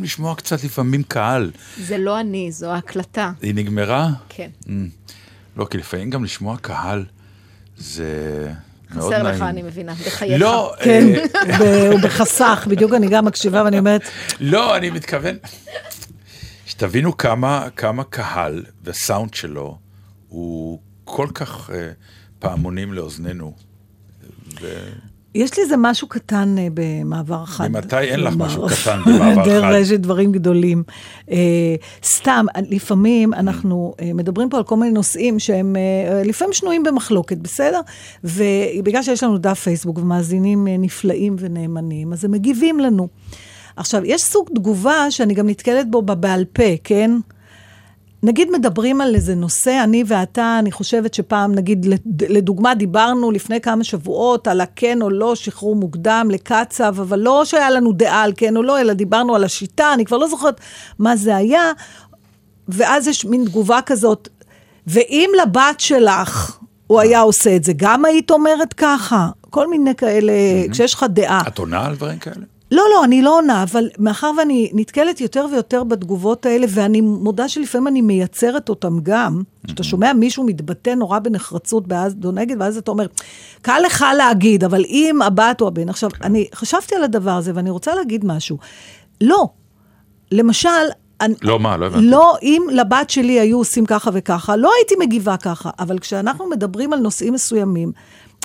[0.00, 1.50] גם לשמוע קצת לפעמים קהל.
[1.78, 3.32] זה לא אני, זו ההקלטה.
[3.42, 4.08] היא נגמרה?
[4.28, 4.50] כן.
[5.56, 7.04] לא, כי לפעמים גם לשמוע קהל
[7.76, 8.52] זה
[8.90, 9.22] חסר.
[9.22, 10.40] לך, אני מבינה, בחייך.
[10.40, 14.02] לא, כן, אה, ב- הוא בחסך, בדיוק אני גם מקשיבה ואני אומרת,
[14.40, 15.36] לא, אני מתכוון,
[16.66, 19.78] שתבינו כמה, כמה קהל והסאונד שלו
[20.28, 21.90] הוא כל כך אה,
[22.38, 23.54] פעמונים לאוזנינו.
[24.60, 24.88] ו...
[25.34, 27.68] יש לי איזה משהו קטן אה, במעבר חד.
[27.68, 29.70] ממתי אין לך משהו קטן במעבר דרך חד?
[29.72, 30.82] רשת דברים גדולים.
[31.30, 31.36] אה,
[32.04, 37.36] סתם, לפעמים אנחנו אה, מדברים פה על כל מיני נושאים שהם אה, לפעמים שנויים במחלוקת,
[37.36, 37.80] בסדר?
[38.24, 43.08] ובגלל שיש לנו דף פייסבוק ומאזינים אה, נפלאים ונאמנים, אז הם מגיבים לנו.
[43.76, 47.10] עכשיו, יש סוג תגובה שאני גם נתקלת בו בבעל פה, כן?
[48.22, 53.60] נגיד מדברים על איזה נושא, אני ואתה, אני חושבת שפעם, נגיד, לד- לדוגמה, דיברנו לפני
[53.60, 58.32] כמה שבועות על הכן או לא שחרור מוקדם לקצב, אבל לא שהיה לנו דעה על
[58.36, 60.60] כן או לא, אלא דיברנו על השיטה, אני כבר לא זוכרת
[60.98, 61.62] מה זה היה,
[62.68, 64.28] ואז יש מין תגובה כזאת,
[64.86, 69.28] ואם לבת שלך הוא היה עושה את זה, גם היית אומרת ככה?
[69.50, 70.32] כל מיני כאלה,
[70.70, 71.42] כשיש לך דעה.
[71.48, 72.44] את עונה על דברים כאלה?
[72.70, 77.48] לא, לא, אני לא עונה, אבל מאחר ואני נתקלת יותר ויותר בתגובות האלה, ואני מודה
[77.48, 82.76] שלפעמים אני מייצרת אותם גם, שאתה שומע מישהו מתבטא נורא בנחרצות בעד או נגד, ואז
[82.76, 83.06] אתה אומר,
[83.62, 87.70] קל לך להגיד, אבל אם הבת או הבן, עכשיו, אני חשבתי על הדבר הזה, ואני
[87.70, 88.58] רוצה להגיד משהו.
[89.20, 89.48] לא.
[90.32, 90.68] למשל,
[91.20, 91.76] אני, לא, מה?
[91.76, 92.06] לא הבנתי.
[92.06, 96.92] לא, אם לבת שלי היו עושים ככה וככה, לא הייתי מגיבה ככה, אבל כשאנחנו מדברים
[96.92, 97.92] על נושאים מסוימים,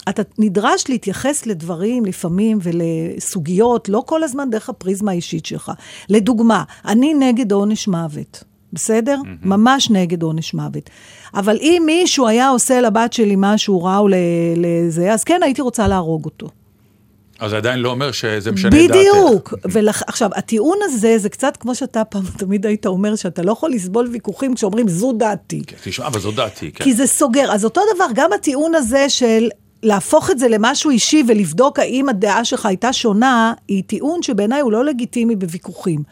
[0.10, 5.72] אתה נדרש להתייחס לדברים לפעמים ולסוגיות, לא כל הזמן דרך הפריזמה האישית שלך.
[6.10, 8.44] לדוגמה, אני נגד עונש מוות.
[8.74, 9.18] בסדר?
[9.24, 9.48] Mm-hmm.
[9.48, 10.90] ממש נגד עונש מוות.
[11.34, 14.08] אבל אם מישהו היה עושה לבת שלי משהו רע או
[14.56, 16.50] לזה, אז כן, הייתי רוצה להרוג אותו.
[17.40, 18.90] אז זה עדיין לא אומר שזה משנה את דעתך.
[18.90, 19.54] בדיוק.
[19.72, 20.04] ולח...
[20.08, 24.08] עכשיו, הטיעון הזה זה קצת כמו שאתה פעם תמיד היית אומר, שאתה לא יכול לסבול
[24.12, 25.62] ויכוחים כשאומרים, זו דעתי.
[25.68, 26.84] כן, תשמע, אבל זו דעתי, כן.
[26.84, 27.52] כי זה סוגר.
[27.52, 29.50] אז אותו דבר, גם הטיעון הזה של
[29.86, 34.72] להפוך את זה למשהו אישי ולבדוק האם הדעה שלך הייתה שונה, היא טיעון שבעיניי הוא
[34.72, 36.04] לא לגיטימי בוויכוחים.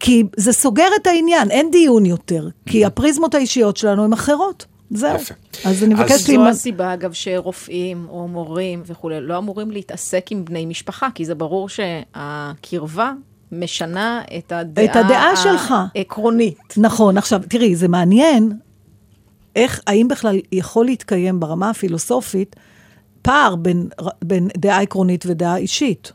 [0.00, 2.48] כי זה סוגר את העניין, אין דיון יותר.
[2.66, 4.66] כי הפריזמות האישיות שלנו הן אחרות.
[4.90, 5.16] זהו.
[5.16, 5.34] יפה.
[5.64, 6.48] אז אני אז מבקשת זו להימנע.
[6.48, 11.68] הסיבה, אגב, שרופאים או מורים וכולי לא אמורים להתעסק עם בני משפחה, כי זה ברור
[11.68, 13.12] שהקרבה
[13.52, 15.74] משנה את הדעה, את הדעה שלך.
[15.94, 16.74] העקרונית.
[16.76, 18.52] נכון, עכשיו, תראי, זה מעניין
[19.56, 22.56] איך, האם בכלל יכול להתקיים ברמה הפילוסופית
[23.22, 23.88] פער בין,
[24.24, 26.12] בין דעה עקרונית ודעה אישית.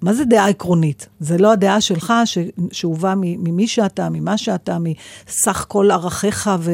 [0.00, 1.08] מה זה דעה עקרונית?
[1.20, 2.38] זה לא הדעה שלך ש,
[2.72, 6.72] שהובא מ- ממי שאתה, ממה שאתה, מסך כל ערכיך ו...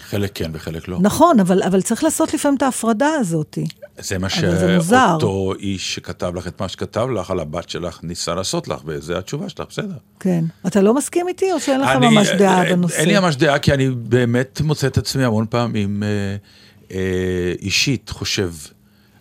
[0.00, 0.98] חלק כן וחלק לא.
[1.00, 3.58] נכון, אבל, אבל צריך לעשות לפעמים את ההפרדה הזאת.
[3.98, 4.28] זה מה.
[4.30, 9.16] שאותו איש שכתב לך את מה שכתב לך על הבת שלך ניסה לעשות לך, וזו
[9.18, 9.94] התשובה שלך, בסדר.
[10.20, 10.44] כן.
[10.66, 12.96] אתה לא מסכים איתי, או שאין לך אני- ממש דעה אה, בנושא?
[12.96, 16.08] אין לי ממש דעה, כי אני באמת מוצא את עצמי המון פעמים אה,
[16.92, 16.98] אה,
[17.60, 18.50] אישית חושב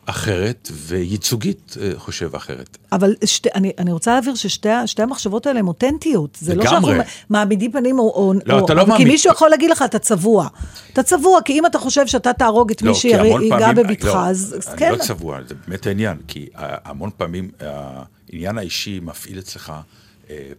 [0.06, 2.78] אחרת, וייצוגית אה, חושב אחרת.
[2.92, 6.38] אבל שתי, אני, אני רוצה להבהיר ששתי המחשבות האלה הן אותנטיות.
[6.42, 6.92] זה לא לגמרי.
[6.96, 8.04] שאנחנו מעמידים פנים או...
[8.04, 10.48] או לא, או, אתה לא כי מעמיד- מישהו יכול להגיד לך, אתה צבוע.
[10.94, 14.06] אתה צבוע, כי אם אתה חושב שאתה תהרוג את מי לא, כי המון שיגע בבטך,
[14.06, 14.92] לא, אז אני כן.
[14.92, 17.52] לא צבוע, זה באמת העניין, כי המון פעמים
[18.32, 19.74] העניין האישי מפעיל אצלך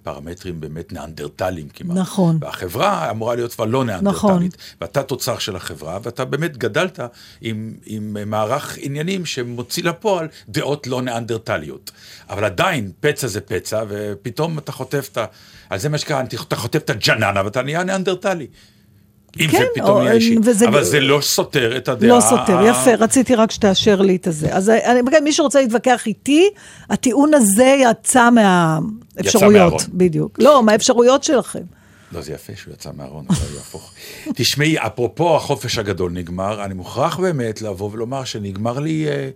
[0.03, 1.97] פרמטרים באמת ניאנדרטליים כמעט.
[1.97, 2.39] נכון.
[2.41, 4.31] והחברה אמורה להיות כבר לא נכון.
[4.31, 4.57] ניאנדרטלית.
[4.81, 7.01] ואתה תוצר של החברה, ואתה באמת גדלת
[7.41, 11.91] עם, עם מערך עניינים שמוציא לפועל דעות לא ניאנדרטליות.
[12.31, 15.25] אבל עדיין, פצע זה פצע, ופתאום אתה חוטף את ה...
[15.71, 18.47] אז זה מה שקרה, אתה חוטף את הג'ננה ואתה נהיה ניאנדרטלי.
[19.41, 20.37] אם כן, זה פתאום או- נהיה אישי.
[20.45, 22.11] וזה- אבל זה לא סותר את הדעה...
[22.17, 24.55] לא סותר, יפה, רציתי רק שתאשר לי את הזה.
[24.55, 26.49] אז אני, בגלל מי שרוצה להתווכח איתי,
[26.91, 29.53] הטיעון הזה יצא מהאפשרויות.
[29.53, 29.81] מהארון.
[29.93, 30.39] בדיוק.
[30.39, 31.63] לא, מהאפשרויות שלכם.
[32.13, 33.93] לא, זה יפה שהוא יצא מהארון, אבל יהפוך.
[34.35, 39.29] תשמעי, אפרופו החופש הגדול נגמר, אני מוכרח באמת לבוא ולומר שנגמר לי אה, אה,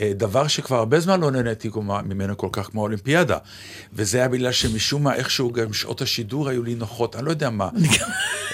[0.00, 1.70] דבר שכבר הרבה זמן לא נהניתי
[2.04, 3.36] ממנו כל כך כמו האולימפיאדה.
[3.92, 7.50] וזה היה בגלל שמשום מה, איכשהו גם שעות השידור היו לי נוחות, אני לא יודע
[7.50, 7.68] מה.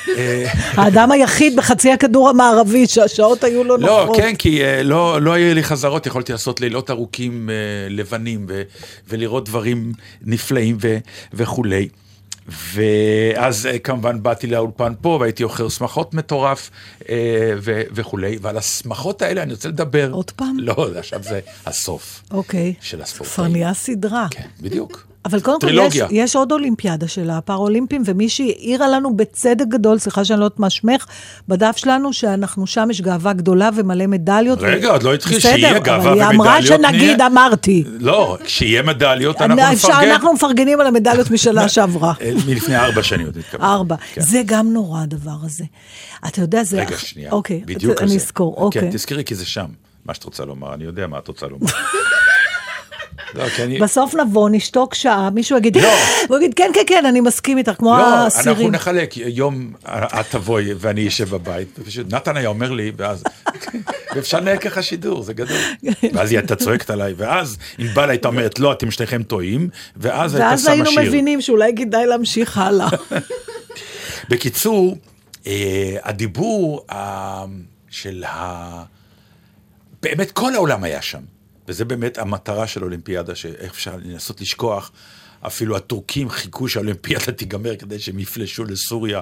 [0.09, 4.17] אה, האדם היחיד בחצי הכדור המערבי שהשעות היו לו לא, נוחות.
[4.17, 7.55] כן, כי אה, לא, לא היו לי חזרות, יכולתי לעשות לילות ארוכים אה,
[7.91, 8.47] לבנים
[9.09, 10.79] ולראות דברים נפלאים
[11.35, 11.89] וכולי.
[12.49, 16.71] ואז אה, כמובן באתי לאולפן פה והייתי אוכל שמחות מטורף
[17.09, 20.11] אה, ו, וכולי, ועל השמחות האלה אני רוצה לדבר.
[20.13, 20.57] עוד פעם?
[20.59, 22.75] לא, עכשיו זה הסוף אוקיי.
[22.81, 23.35] של הספורטאים.
[23.35, 24.27] כבר נהיה סדרה.
[24.31, 25.10] כן, בדיוק.
[25.25, 25.97] אבל קודם כל, יש.
[26.11, 30.71] יש עוד אולימפיאדה של הפראולימפים, ומישהי העירה לנו בצדק גדול, סליחה שאני לא יודעת מה
[30.71, 31.07] שמך,
[31.49, 34.59] בדף שלנו, שאנחנו שם יש גאווה גדולה ומלא מדליות.
[34.63, 34.93] רגע, ו...
[34.93, 37.85] עוד לא התחיל, בסדר, שיהיה גאווה אבל היא אמרה ומדליות, שנגיד, נהיה- אמרתי.
[37.87, 40.11] לא, כשיהיה מדליות אנחנו אפשר- נפרגן.
[40.11, 42.13] אנחנו מפרגנים על המדליות משנה שעברה.
[42.21, 43.67] אה, מלפני ארבע שנים עוד התכוונתי.
[43.67, 43.97] ארבע.
[44.15, 44.21] כן.
[44.21, 45.65] זה גם נורא, הדבר הזה.
[46.29, 46.81] אתה יודע, זה...
[46.81, 47.33] רגע, שנייה.
[47.33, 48.15] אוקיי, בדיוק אתה- על זה.
[48.15, 48.83] אני אזכור, אוקיי.
[48.83, 49.67] כן, תזכרי כי זה שם,
[50.05, 51.67] מה שאת רוצה לומר, אני יודע מה את רוצה לומר.
[53.35, 53.45] לא.
[53.81, 55.89] בסוף נבוא, נשתוק שעה, מישהו יגיד, לא.
[56.29, 58.73] הוא יגיד, כן, כן, כן, אני מסכים איתך, כמו לא, אנחנו האסירים.
[58.73, 63.25] נחלק, יום את תבואי ואני אשב בבית, ופשוט נתן היה אומר לי, ואז,
[64.15, 65.57] ואפשר לנהל ככה שידור, זה גדול.
[66.15, 70.49] ואז היא הייתה צועקת עליי, ואז ענבל הייתה אומרת, לא, אתם שניכם טועים, ואז הייתה
[70.51, 71.03] ואז שמה היינו שיר.
[71.03, 72.89] מבינים שאולי כדאי להמשיך הלאה.
[74.31, 74.97] בקיצור,
[75.47, 77.45] אה, הדיבור אה,
[77.91, 78.83] של ה...
[80.03, 81.21] באמת כל העולם היה שם,
[81.71, 84.93] וזה באמת המטרה של האולימפיאדה, שאיך אפשר לנסות לשכוח.
[85.47, 89.21] אפילו הטורקים חיכו שהאולימפיאדה תיגמר כדי שהם יפלשו לסוריה.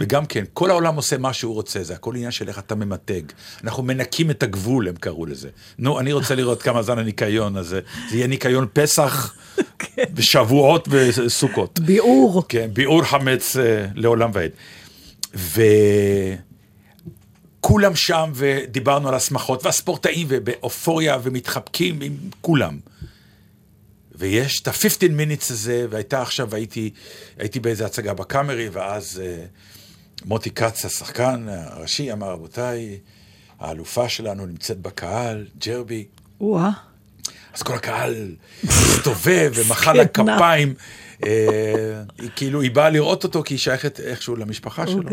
[0.00, 3.22] וגם כן, כל העולם עושה מה שהוא רוצה, זה הכל עניין של איך אתה ממתג.
[3.64, 5.48] אנחנו מנקים את הגבול, הם קראו לזה.
[5.78, 7.80] נו, אני רוצה לראות כמה זמן הניקיון הזה.
[8.10, 9.34] זה יהיה ניקיון פסח,
[10.16, 11.78] ושבועות וסוכות.
[11.78, 12.42] ביעור.
[12.48, 14.50] כן, ביעור חמץ אה, לעולם ועד.
[17.68, 22.78] וכולם שם, ודיברנו על השמחות, והספורטאים, ובאופוריה, ומתחבקים עם כולם.
[24.14, 26.90] ויש את ה-15 minutes הזה, והייתה עכשיו, הייתי,
[27.38, 29.44] הייתי באיזה הצגה בקאמרי, ואז אה,
[30.24, 32.98] מוטי כץ, השחקן הראשי, אמר, רבותיי,
[33.60, 36.06] האלופה שלנו נמצאת בקהל, ג'רבי.
[36.40, 36.70] וואה.
[37.54, 40.08] אז כל הקהל הסתובב ומחא לה.
[40.08, 40.74] כפיים.
[41.26, 45.10] אה, היא כאילו, היא באה לראות אותו כי היא שייכת איכשהו למשפחה שלו.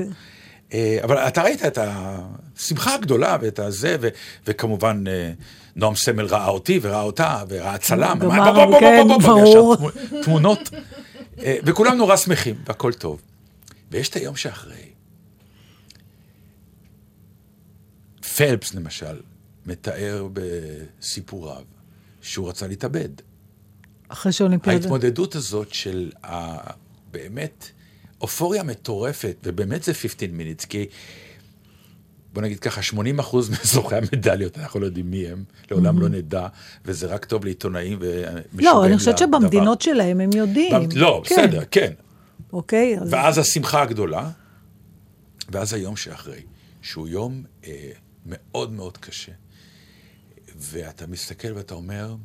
[0.74, 4.10] אה, אבל אתה ראית את השמחה הגדולה ואת הזה, ו-
[4.48, 5.32] וכמובן אה,
[5.76, 8.18] נועם סמל ראה אותי וראה אותה וראה צלם.
[8.22, 9.76] כן, בוא, בוא, ברור.
[10.24, 10.70] תמונות.
[11.40, 13.22] אה, וכולם נורא שמחים והכל טוב.
[13.92, 14.86] ויש את היום שאחרי.
[18.38, 19.22] פלפס למשל
[19.66, 21.64] מתאר בסיפוריו
[22.22, 23.10] שהוא רצה להתאבד.
[24.08, 24.78] אחרי שאולימפיאדה.
[24.78, 26.58] ההתמודדות הזאת של ה...
[27.12, 27.70] באמת
[28.22, 30.86] אופוריה מטורפת, ובאמת זה 15 minutes, כי
[32.34, 36.48] בוא נגיד ככה, 80 אחוז מזוכי המדליות, אנחנו לא יודעים מי הם, לעולם לא נדע,
[36.86, 39.40] וזה רק טוב לעיתונאים ומשוגעים לא, אני חושבת לדבר.
[39.40, 40.74] שבמדינות שלהם הם יודעים.
[40.74, 41.36] במ- לא, כן.
[41.36, 41.94] בסדר, כן.
[42.54, 44.30] אוקיי, אז ואז השמחה הגדולה,
[45.50, 46.42] ואז היום שאחרי,
[46.82, 47.92] שהוא יום אה,
[48.26, 49.32] מאוד מאוד קשה.
[50.58, 52.16] ואתה מסתכל ואתה אומר,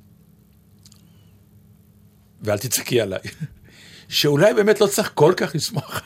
[2.42, 3.20] ואל תצעקי עליי,
[4.10, 6.00] שאולי באמת לא צריך כל כך לשמוח.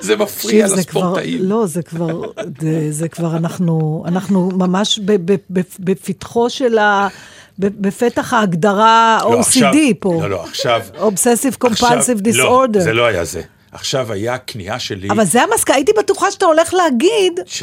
[0.00, 1.42] זה מפריע זה כבר, לספורטאים.
[1.42, 2.22] לא, זה כבר,
[2.60, 7.08] זה, זה כבר אנחנו, אנחנו ממש ב, ב, ב, בפתחו של ה...
[7.58, 10.18] בפתח ההגדרה לא, OCD עכשיו- פה.
[10.22, 10.80] לא, לא, עכשיו...
[10.94, 12.80] Obsessive Compulsive לא, Disorder.
[12.80, 13.42] זה לא היה זה.
[13.72, 17.62] עכשיו היה כניעה שלי, אבל זה המסקנה, הייתי בטוחה שאתה הולך להגיד ש...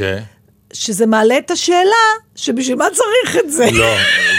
[0.73, 3.65] שזה מעלה את השאלה, שבשביל מה צריך את זה?
[3.71, 3.85] לא,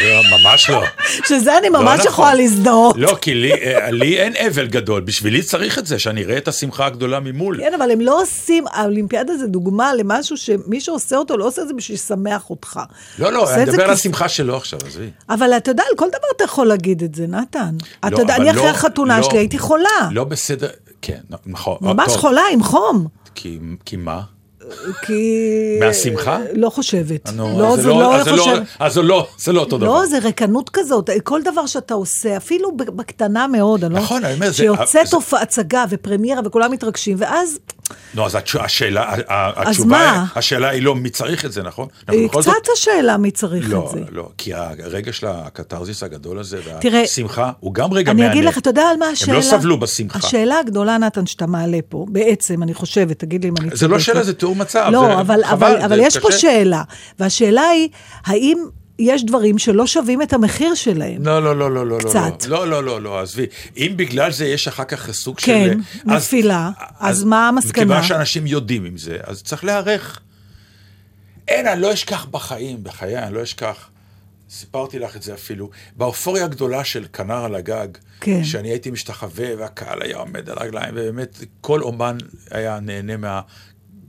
[0.05, 0.83] לא, ממש לא.
[1.29, 2.07] שזה אני לא ממש נכון.
[2.13, 2.97] יכולה להזדהות.
[2.99, 6.49] לא, כי לי, אה, לי אין אבל גדול, בשבילי צריך את זה, שאני אראה את
[6.49, 7.57] השמחה הגדולה ממול.
[7.61, 11.69] כן, אבל הם לא עושים, האולימפיאדה זה דוגמה למשהו שמי שעושה אותו לא עושה את
[11.69, 12.81] זה בשביל לשמח אותך.
[13.19, 15.11] לא, לא, אני מדבר על השמחה שלו עכשיו, עזבי.
[15.29, 17.75] אבל אתה יודע, על כל דבר אתה יכול להגיד את זה, נתן.
[18.07, 20.09] אתה יודע, אני אחרי לא- החתונה לא- שלי הייתי חולה.
[20.11, 20.69] לא בסדר,
[21.03, 21.77] כן, נכון.
[21.81, 23.07] ממש חולה עם חום.
[23.35, 24.21] כי, כי מה?
[25.07, 25.23] כי...
[25.81, 26.39] מהשמחה?
[26.55, 27.31] לא חושבת.
[27.33, 28.57] נו, לא, זה לא אז זה חושב...
[28.79, 29.87] אז זה לא, זה לא אותו דבר.
[29.87, 31.11] לא, זה ריקנות כזאת.
[31.25, 34.01] כל דבר שאתה עושה, אפילו בקטנה מאוד, אני לא...
[34.01, 37.59] נכון, אני אומר, זה- שיוצאת הצגה ופרמיירה וכולם מתרגשים, ואז
[38.15, 40.27] נו, אז השאלה, התשובה, מה?
[40.37, 41.87] השאלה היא לא מי צריך את זה, נכון?
[42.31, 44.01] קצת השאלה מי צריך לא, את זה.
[44.11, 46.59] לא, כי הרגע של הקתרזיס הגדול הזה,
[46.93, 48.33] והשמחה, הוא גם רגע אני מהנה.
[48.33, 49.33] אגיד לך, אתה יודע על מה השאלה?
[49.33, 50.19] הם לא סבלו בשמחה.
[50.19, 53.69] השאלה הגדולה, נתן, שאתה מעלה פה, בעצם, אני חושבת, תגיד לי אם אני.
[53.77, 54.89] זה לא שאלה, זה תיאור מצב.
[54.93, 56.39] לא, זה אבל, חבל, אבל, זה אבל יש פה קשה.
[56.39, 56.83] שאלה,
[57.19, 57.89] והשאלה היא,
[58.25, 58.59] האם
[58.99, 61.27] יש דברים שלא שווים את המחיר שלהם?
[61.27, 62.47] לא, לא, לא, לא, לא, קצת.
[62.47, 63.47] לא, לא, לא, לא, עזבי.
[63.77, 65.47] אם בגלל זה יש אחר כך סוג של...
[65.47, 67.85] כן, אז- נפילה, אז מה המסקנה?
[67.85, 70.21] מכיוון שאנשים יודעים עם זה, אז צריך להיערך.
[71.49, 73.89] אין, אני לא אשכח בחיים, בחיי, אני לא אשכח.
[74.51, 77.89] סיפרתי לך את זה אפילו, באופוריה הגדולה של כנר על הגג,
[78.21, 78.45] כן.
[78.45, 82.17] שאני הייתי משתחווה והקהל היה עומד על הרגליים, ובאמת כל אומן
[82.51, 83.41] היה נהנה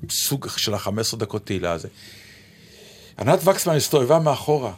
[0.03, 1.87] מהסוג של ה-15 דקות תהילה הזה.
[3.19, 4.73] ענת וקסמן הסתובבה מאחורה,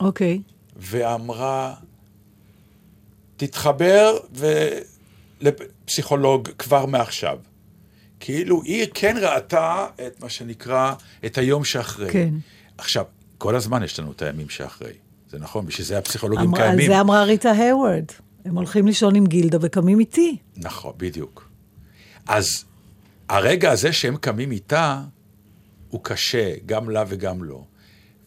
[0.00, 0.40] אוקיי.
[0.76, 1.74] ואמרה,
[3.36, 4.16] תתחבר
[5.40, 7.38] לפסיכולוג כבר מעכשיו.
[8.20, 10.94] כאילו, היא כן ראתה את מה שנקרא,
[11.26, 12.10] את היום שאחרי.
[12.12, 12.34] כן.
[12.78, 13.04] עכשיו,
[13.38, 14.92] כל הזמן יש לנו את הימים שאחרי.
[15.30, 16.86] זה נכון, בשביל זה הפסיכולוגים אמר, על קיימים.
[16.86, 18.04] זה אמרה ריטה היוורד.
[18.44, 20.36] הם הולכים לישון עם גילדה וקמים איתי.
[20.56, 21.48] נכון, בדיוק.
[22.26, 22.64] אז
[23.28, 25.02] הרגע הזה שהם קמים איתה,
[25.88, 27.66] הוא קשה, גם לה וגם לו.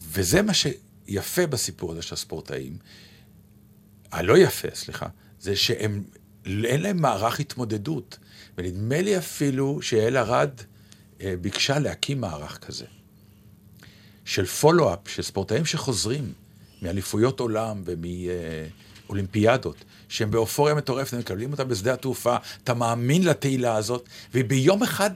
[0.02, 2.78] וזה מה שיפה בסיפור הזה של הספורטאים,
[4.12, 5.06] הלא יפה, סליחה,
[5.40, 6.04] זה שהם,
[6.46, 8.18] אין להם מערך התמודדות.
[8.58, 10.50] ונדמה לי אפילו שיעל ארד
[11.20, 12.84] אה, ביקשה להקים מערך כזה.
[14.24, 16.32] של פולו-אפ, של ספורטאים שחוזרים
[16.82, 24.08] מאליפויות עולם ומאולימפיאדות, שהם באופוריה מטורפת, הם מקבלים אותם בשדה התעופה, אתה מאמין לתהילה הזאת,
[24.34, 25.10] וביום אחד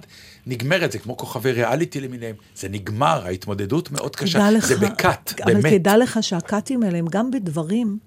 [0.47, 5.55] נגמרת, זה כמו כוכבי ריאליטי למיניהם, זה נגמר, ההתמודדות מאוד קשה, לך, זה בקאט, אבל
[5.55, 5.73] באמת.
[5.73, 7.99] תדע לך שהקאטים האלה הם גם בדברים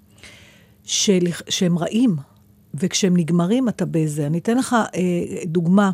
[0.84, 2.16] של, שהם רעים,
[2.74, 4.26] וכשהם נגמרים אתה בזה.
[4.26, 5.00] אני אתן לך אה,
[5.46, 5.90] דוגמה.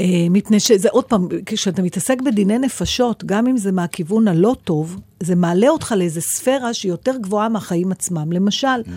[0.00, 5.00] אה, מפני שזה, עוד פעם, כשאתה מתעסק בדיני נפשות, גם אם זה מהכיוון הלא טוב,
[5.22, 8.32] זה מעלה אותך לאיזו ספירה שהיא יותר גבוהה מהחיים עצמם.
[8.32, 8.88] למשל, Mm.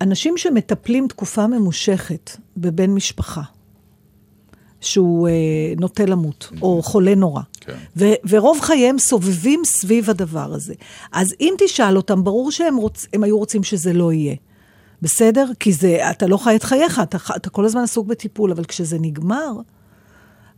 [0.00, 3.42] אנשים שמטפלים תקופה ממושכת בבן משפחה,
[4.80, 5.32] שהוא אה,
[5.80, 7.42] נוטה למות, או חולה נורא.
[7.60, 7.74] כן.
[7.96, 10.74] ו- ורוב חייהם סובבים סביב הדבר הזה.
[11.12, 14.34] אז אם תשאל אותם, ברור שהם רוצ- היו רוצים שזה לא יהיה.
[15.02, 15.46] בסדר?
[15.60, 18.96] כי זה, אתה לא חי את חייך, אתה, אתה כל הזמן עסוק בטיפול, אבל כשזה
[19.00, 19.52] נגמר,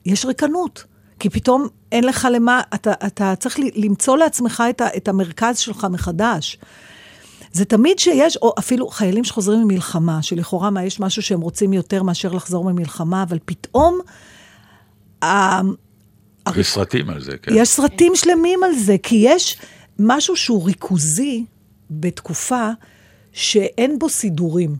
[0.07, 0.85] יש ריקנות.
[1.19, 5.87] כי פתאום אין לך למה, אתה, אתה צריך למצוא לעצמך את, ה, את המרכז שלך
[5.91, 6.59] מחדש.
[7.53, 12.03] זה תמיד שיש, או אפילו חיילים שחוזרים ממלחמה, שלכאורה מה, יש משהו שהם רוצים יותר
[12.03, 13.99] מאשר לחזור ממלחמה, אבל פתאום...
[15.23, 15.61] ה-
[16.57, 17.53] יש סרטים על זה, כן.
[17.55, 19.59] יש סרטים שלמים על זה, כי יש
[19.99, 21.45] משהו שהוא ריכוזי
[21.91, 22.69] בתקופה
[23.33, 24.77] שאין בו סידורים.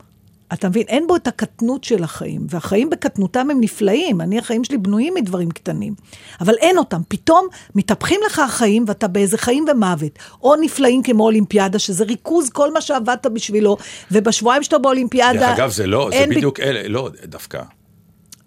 [0.55, 0.83] אתה מבין?
[0.87, 4.21] אין בו את הקטנות של החיים, והחיים בקטנותם הם נפלאים.
[4.21, 5.93] אני, החיים שלי בנויים מדברים קטנים,
[6.41, 7.01] אבל אין אותם.
[7.07, 10.19] פתאום מתהפכים לך החיים ואתה באיזה חיים ומוות.
[10.43, 13.77] או נפלאים כמו אולימפיאדה, שזה ריכוז כל מה שעבדת בשבילו,
[14.11, 15.39] ובשבועיים שאתה באולימפיאדה...
[15.39, 17.61] דרך אגב, זה לא, זה אין ב- בדיוק אלה, לא, דווקא.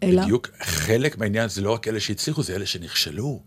[0.03, 0.23] אלא?
[0.23, 3.41] בדיוק, חלק מהעניין זה לא רק אלה שהצליחו, זה אלה שנכשלו.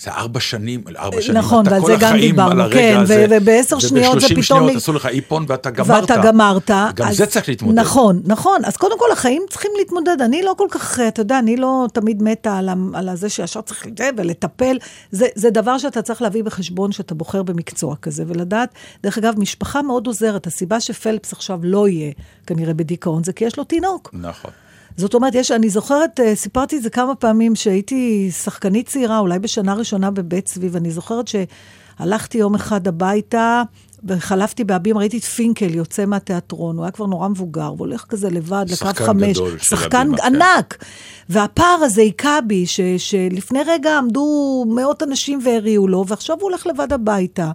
[0.00, 2.98] זה ארבע שנים, ארבע שנים, נכון, אתה כל זה גם החיים דיברנו, על הרגע כן,
[3.02, 6.10] הזה, ובעשר שניות זה וב-30 פתאום שניות מ- עשו לך איפון ואתה גמרת.
[6.10, 6.70] ואתה גמרת.
[6.94, 7.78] גם אז- זה צריך להתמודד.
[7.78, 8.64] נכון, נכון.
[8.64, 10.16] אז קודם כל, החיים צריכים להתמודד.
[10.20, 13.86] אני לא כל כך, אתה יודע, אני לא תמיד מתה על, על זה שישר צריך
[13.86, 14.78] לזה ולטפל.
[15.10, 18.68] זה, זה דבר שאתה צריך להביא בחשבון שאתה בוחר במקצוע כזה, ולדעת,
[19.02, 20.46] דרך אגב, משפחה מאוד עוזרת.
[20.46, 22.12] הסיבה שפלפס עכשיו לא יהיה
[22.46, 24.10] כנראה בדיכאון, זה כי יש לו תינוק.
[24.12, 24.50] נכון.
[24.96, 29.38] זאת אומרת, יש, אני זוכרת, אה, סיפרתי את זה כמה פעמים, שהייתי שחקנית צעירה, אולי
[29.38, 33.62] בשנה ראשונה בבית צבי, ואני זוכרת שהלכתי יום אחד הביתה,
[34.04, 38.64] וחלפתי באבים, ראיתי את פינקל יוצא מהתיאטרון, הוא היה כבר נורא מבוגר, והולך כזה לבד
[38.66, 39.36] לקו שחקן חמש.
[39.36, 40.24] גדול של שחקן הבימה, כן.
[40.24, 40.84] ענק.
[41.28, 46.66] והפער הזה היכה בי, ש, שלפני רגע עמדו מאות אנשים והריעו לו, ועכשיו הוא הולך
[46.66, 47.50] לבד הביתה.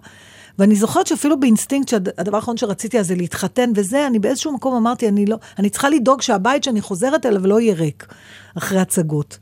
[0.58, 5.08] ואני זוכרת שאפילו באינסטינקט, שהדבר האחרון שרציתי אז זה להתחתן וזה, אני באיזשהו מקום אמרתי,
[5.08, 8.06] אני לא, אני צריכה לדאוג שהבית שאני חוזרת אליו לא יהיה ריק
[8.54, 9.38] אחרי הצגות.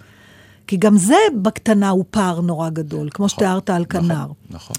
[0.66, 4.14] כי גם זה בקטנה הוא פער נורא גדול, כמו שתיארת על כנר.
[4.14, 4.77] נכון, נכון.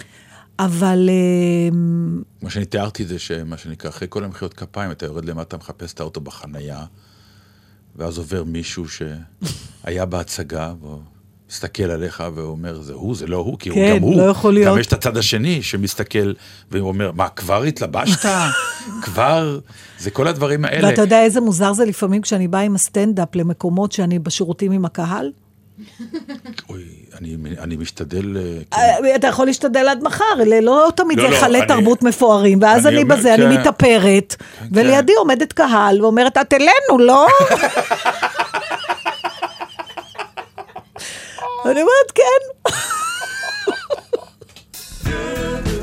[0.60, 5.58] אבל אמ, מה שאני תיארתי זה שמה שנקרא, אחרי כל המחיאות כפיים, אתה יורד למטה,
[5.58, 6.86] מחפש את האוטו בחנייה,
[7.96, 10.74] ואז עובר מישהו שהיה בהצגה,
[11.52, 14.18] מסתכל עליך ואומר, זה הוא, זה לא הוא, כי הוא כן, גם הוא.
[14.18, 14.74] לא יכול להיות.
[14.74, 16.34] גם יש את הצד השני שמסתכל
[16.72, 18.30] ואומר, מה, כבר התלבשת?
[19.04, 19.60] כבר?
[20.00, 20.88] זה כל הדברים האלה.
[20.88, 25.32] ואתה יודע איזה מוזר זה לפעמים כשאני באה עם הסטנדאפ למקומות שאני בשירותים עם הקהל?
[26.70, 26.84] אוי,
[27.20, 28.38] אני, אני משתדל...
[28.38, 29.06] אה, כן.
[29.06, 32.04] אה, אתה יכול להשתדל עד מחר, אלה לא תמיד לא, זה לא, היכלי אני- תרבות
[32.04, 33.60] מפוארים, ואז אני אני אומר, בזה, אני כן.
[33.62, 34.66] מתאפרת, כן.
[34.72, 37.28] ולידי עומדת קהל ואומרת, את אלינו, לא?
[41.66, 42.42] אני אומרת, כן.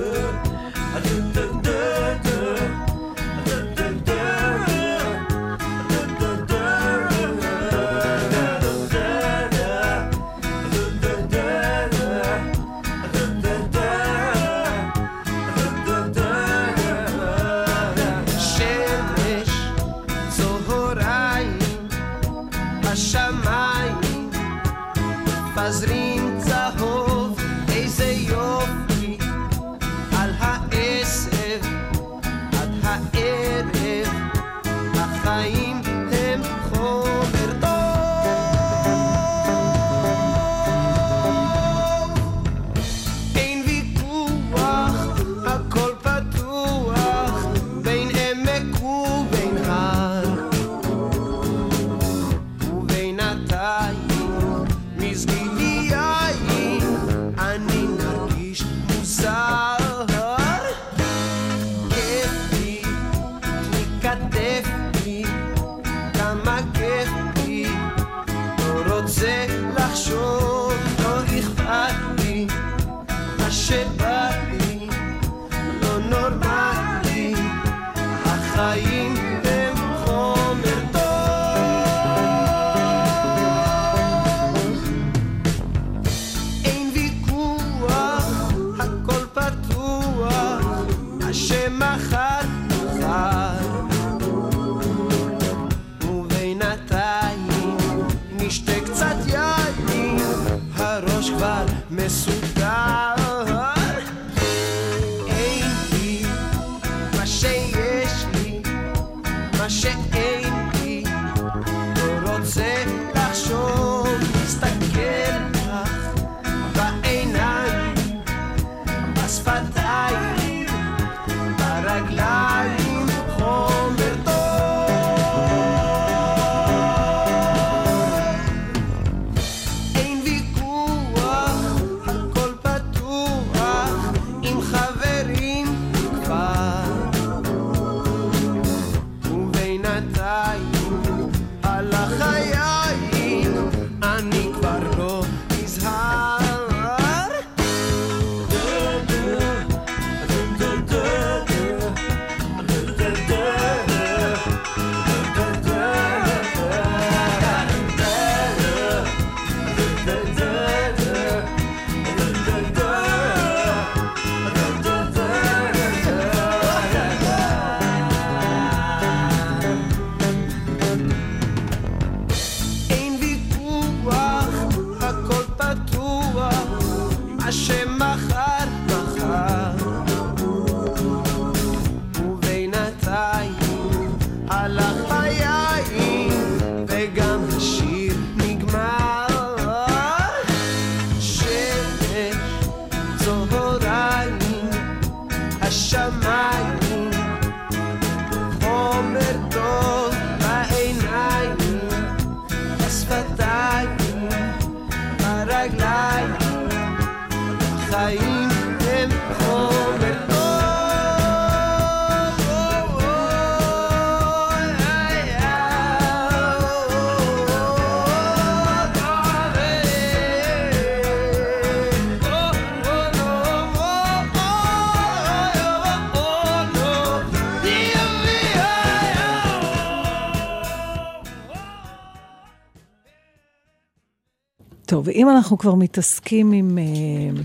[235.43, 237.43] אנחנו כבר מתעסקים עם, אה,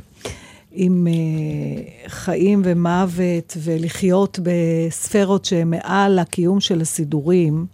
[0.72, 7.66] עם אה, חיים ומוות ולחיות בספרות שהן מעל הקיום של הסידורים,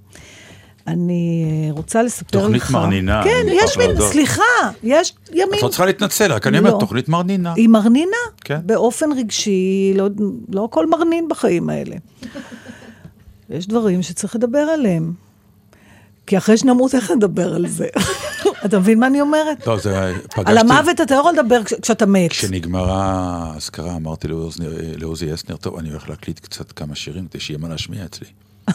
[0.88, 2.72] אני אה, רוצה לספר תוכנית לך...
[2.72, 4.02] מרנינה, כן, יש מין.
[4.02, 4.42] סליחה,
[4.84, 5.54] יש ימים...
[5.54, 6.80] את לא צריכה להתנצל, רק אני אומר, לא.
[6.80, 7.54] תוכנית מרנינה.
[7.54, 8.60] היא מרנינה, כן.
[8.66, 10.08] באופן רגשי, לא,
[10.50, 11.96] לא הכל מרנין בחיים האלה.
[13.50, 15.23] יש דברים שצריך לדבר עליהם.
[16.28, 17.88] כי אחרי שנמות, איך נדבר על זה?
[18.66, 19.68] אתה מבין מה אני אומרת?
[19.68, 20.42] לא, זה פגשתי...
[20.52, 22.32] על המוות אתה לא יכול לדבר כש- כשאתה מת.
[22.32, 23.04] כשנגמרה
[23.54, 24.60] האזכרה, אמרתי לעוז-
[24.98, 28.28] לעוזי אסנר, טוב, אני הולך להקליט קצת כמה שירים כדי שיהיה מה להשמיע אצלי.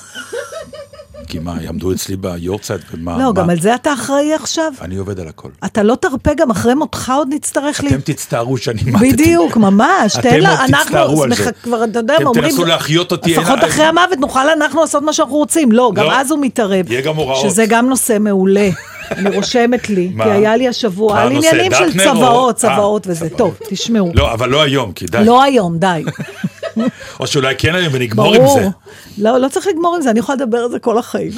[1.27, 3.19] כי מה, יעמדו אצלי ביורצייט, ומה...
[3.19, 3.33] לא, מה?
[3.33, 4.73] גם על זה אתה אחראי עכשיו.
[4.81, 5.49] אני עובד על הכל.
[5.65, 7.89] אתה לא תרפה, גם אחרי מותך עוד נצטרך לי...
[7.89, 9.13] אתם תצטערו שאני מתתי.
[9.13, 10.17] בדיוק, ממש.
[10.19, 11.53] אתם עוד תצטערו על זה.
[11.53, 12.51] כבר, אתה יודע, אתם אומרים...
[12.51, 15.73] תנסו להחיות אותי, לפחות אחרי המוות נוכל אנחנו לעשות מה שאנחנו רוצים.
[15.73, 16.21] לא, גם לא.
[16.21, 16.93] אז הוא מתערב.
[16.93, 17.51] יהיה גם הוראות.
[17.51, 18.71] שזה גם נושא מעולה.
[19.11, 20.13] אני רושמת לי?
[20.23, 21.33] כי היה לי השבוע על?
[21.33, 23.29] עניינים של צוואות, אה, צוואות וזה.
[23.31, 24.11] טוב, תשמעו.
[24.15, 25.25] לא, אבל לא היום, כי די.
[25.25, 26.05] לא היום, די.
[27.21, 28.43] או שאולי כן היום ונגמור עם.
[28.55, 28.69] זה.
[29.19, 31.33] לא, לא צריך לגמור עם זה, אני יכולה לדבר על זה כל החיים.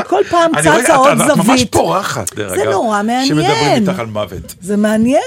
[0.00, 1.72] וכל פעם צצה עוד את- את ממש זווית.
[1.72, 3.26] פורחת, דרך זה אגב, נורא מעניין.
[3.26, 4.54] שמדברים איתך על מוות.
[4.60, 5.22] זה מעניין.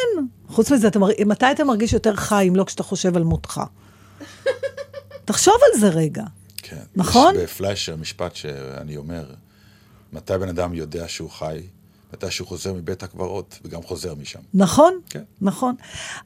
[0.49, 0.89] חוץ מזה.
[1.25, 3.61] מתי אתה מרגיש יותר חי אם לא כשאתה חושב על מותך?
[5.25, 6.23] תחשוב על זה רגע.
[6.57, 6.75] כן.
[6.95, 7.35] נכון?
[7.35, 9.23] יש בפליישר משפט שאני אומר,
[10.13, 11.57] מתי בן אדם יודע שהוא חי,
[12.15, 14.39] מתי שהוא חוזר מבית הקברות, וגם חוזר משם.
[14.53, 15.21] נכון, כן.
[15.41, 15.75] נכון.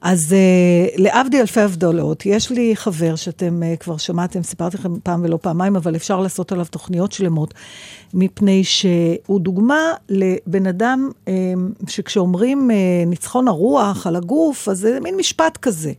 [0.00, 5.24] אז uh, להבדיל אלפי הבדלות, יש לי חבר שאתם uh, כבר שמעתם, סיפרתי לכם פעם
[5.24, 7.54] ולא פעמיים, אבל אפשר לעשות עליו תוכניות שלמות,
[8.14, 11.30] מפני שהוא דוגמה לבן אדם um,
[11.90, 15.92] שכשאומרים uh, ניצחון הרוח על הגוף, אז זה מין משפט כזה.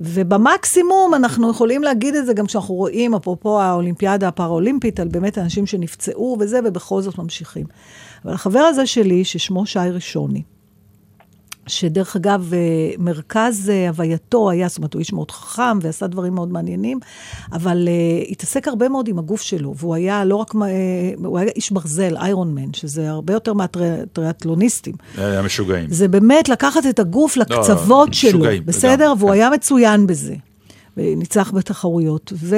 [0.00, 5.66] ובמקסימום אנחנו יכולים להגיד את זה גם כשאנחנו רואים, אפרופו האולימפיאדה הפראולימפית, על באמת אנשים
[5.66, 7.66] שנפצעו וזה, ובכל זאת ממשיכים.
[8.24, 10.42] אבל החבר הזה שלי, ששמו שי ראשוני,
[11.68, 12.58] שדרך אגב, אה,
[12.98, 16.98] מרכז אה, הווייתו היה, זאת אומרת, הוא איש מאוד חכם ועשה דברים מאוד מעניינים,
[17.52, 20.58] אבל uh, התעסק הרבה מאוד עם הגוף שלו, והוא היה לא רק, uh,
[21.24, 24.94] הוא היה איש ברזל, איירון מן, שזה הרבה יותר מהטריאטלוניסטים.
[25.16, 25.86] היה משוגעים.
[25.90, 28.94] זה באמת לקחת את הגוף לקצוות שלו, משוגעים, בסדר?
[28.94, 29.34] לגמרי, והוא כן.
[29.34, 30.34] היה מצוין בזה.
[30.96, 32.32] וניצח בתחרויות.
[32.36, 32.56] ו...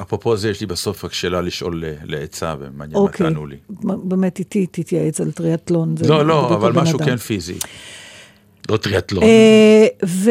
[0.00, 3.56] אפרופו זה, יש לי בסוף רק שאלה לשאול ל- לעצה, ומעניין מה אוקיי, תענו לי.
[4.04, 5.94] באמת איתי תתייעץ על טריאטלון.
[6.08, 7.06] לא, לא, אבל משהו אדם.
[7.06, 7.54] כן פיזי.
[8.70, 9.22] לא טריאטלון.
[9.24, 10.30] אה, ו...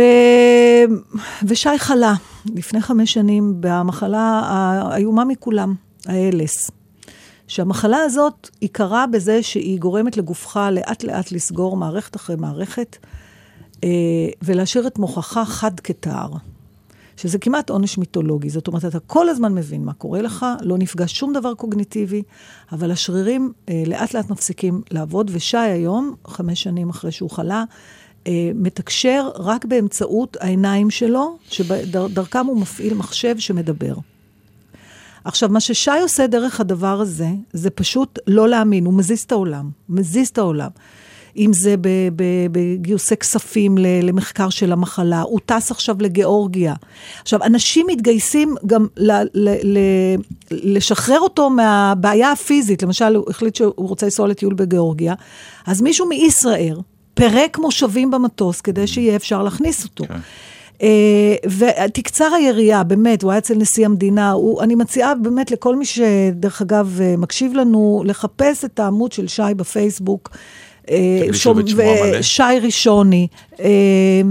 [1.43, 2.13] ושי חלה
[2.55, 6.71] לפני חמש שנים במחלה האיומה מכולם, האלס,
[7.47, 12.97] שהמחלה הזאת עיקרה בזה שהיא גורמת לגופך לאט לאט לסגור מערכת אחרי מערכת,
[13.83, 13.89] אה,
[14.41, 16.29] ולהשאיר את מוחך חד כתער.
[17.21, 18.49] שזה כמעט עונש מיתולוגי.
[18.49, 22.23] זאת אומרת, אתה כל הזמן מבין מה קורה לך, לא נפגש שום דבר קוגניטיבי,
[22.71, 27.63] אבל השרירים אה, לאט לאט מפסיקים לעבוד, ושי היום, חמש שנים אחרי שהוא חלה,
[28.27, 33.93] אה, מתקשר רק באמצעות העיניים שלו, שדרכם הוא מפעיל מחשב שמדבר.
[35.23, 39.69] עכשיו, מה ששי עושה דרך הדבר הזה, זה פשוט לא להאמין, הוא מזיז את העולם,
[39.89, 40.69] מזיז את העולם.
[41.37, 41.75] אם זה
[42.51, 46.73] בגיוסי כספים למחקר של המחלה, הוא טס עכשיו לגיאורגיה.
[47.21, 49.77] עכשיו, אנשים מתגייסים גם ל, ל, ל,
[50.51, 55.13] לשחרר אותו מהבעיה הפיזית, למשל, הוא החליט שהוא רוצה לנסוע לטיול בגיאורגיה,
[55.65, 56.77] אז מישהו מישראל
[57.13, 60.03] פירק מושבים במטוס כדי שיהיה אפשר להכניס אותו.
[60.07, 60.19] כן.
[60.77, 60.83] Uh,
[61.59, 64.31] ותקצר היריעה, באמת, הוא היה אצל נשיא המדינה.
[64.31, 69.27] הוא, אני מציעה באמת לכל מי שדרך אגב אה, מקשיב לנו, לחפש את העמוד של
[69.27, 70.29] שי בפייסבוק.
[70.91, 73.27] אה, שי ראשוני.
[73.59, 74.21] אה,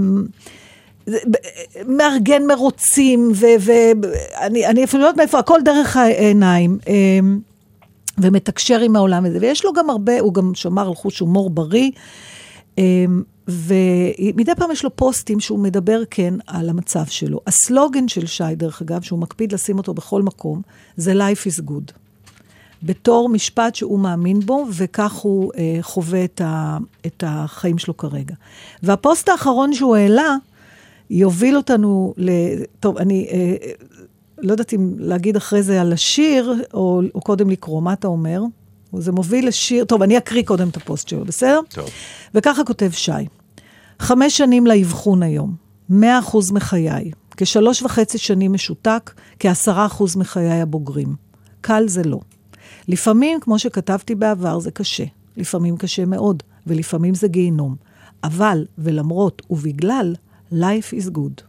[1.87, 7.19] מארגן מרוצים, ואני אפילו לא יודעת מאיפה, הכל דרך העיניים, אה,
[8.17, 9.37] ומתקשר עם העולם הזה.
[9.41, 11.91] ויש לו גם הרבה, הוא גם שמר על חוש הומור בריא,
[13.47, 17.39] ומדי פעם יש לו פוסטים שהוא מדבר כן על המצב שלו.
[17.47, 20.61] הסלוגן של שי, דרך אגב, שהוא מקפיד לשים אותו בכל מקום,
[20.97, 21.91] זה Life is good.
[22.83, 28.35] בתור משפט שהוא מאמין בו, וכך הוא אה, חווה את, ה, את החיים שלו כרגע.
[28.83, 30.35] והפוסט האחרון שהוא העלה,
[31.09, 32.29] יוביל אותנו ל...
[32.79, 33.55] טוב, אני אה,
[34.37, 38.41] לא יודעת אם להגיד אחרי זה על השיר, או, או קודם לקרוא, מה אתה אומר?
[38.93, 41.59] זה מוביל לשיר, טוב, אני אקריא קודם את הפוסט שלו, בסדר?
[41.69, 41.89] טוב.
[42.35, 43.11] וככה כותב שי,
[43.99, 45.55] חמש שנים לאבחון היום,
[45.89, 51.15] מאה אחוז מחיי, כשלוש וחצי שנים משותק, כעשרה אחוז מחיי הבוגרים.
[51.61, 52.19] קל זה לא.
[52.87, 55.03] לפעמים, כמו שכתבתי בעבר, זה קשה.
[55.37, 57.75] לפעמים קשה מאוד, ולפעמים זה גיהינום.
[58.23, 60.15] אבל, ולמרות ובגלל,
[60.53, 61.41] life is good.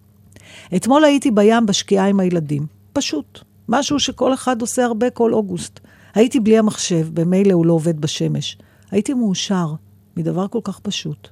[0.77, 2.67] אתמול הייתי בים בשקיעה עם הילדים.
[2.93, 3.41] פשוט.
[3.69, 5.81] משהו שכל אחד עושה הרבה כל אוגוסט.
[6.15, 8.59] הייתי בלי המחשב, במילא הוא לא עובד בשמש.
[8.91, 9.75] הייתי מאושר
[10.17, 11.29] מדבר כל כך פשוט.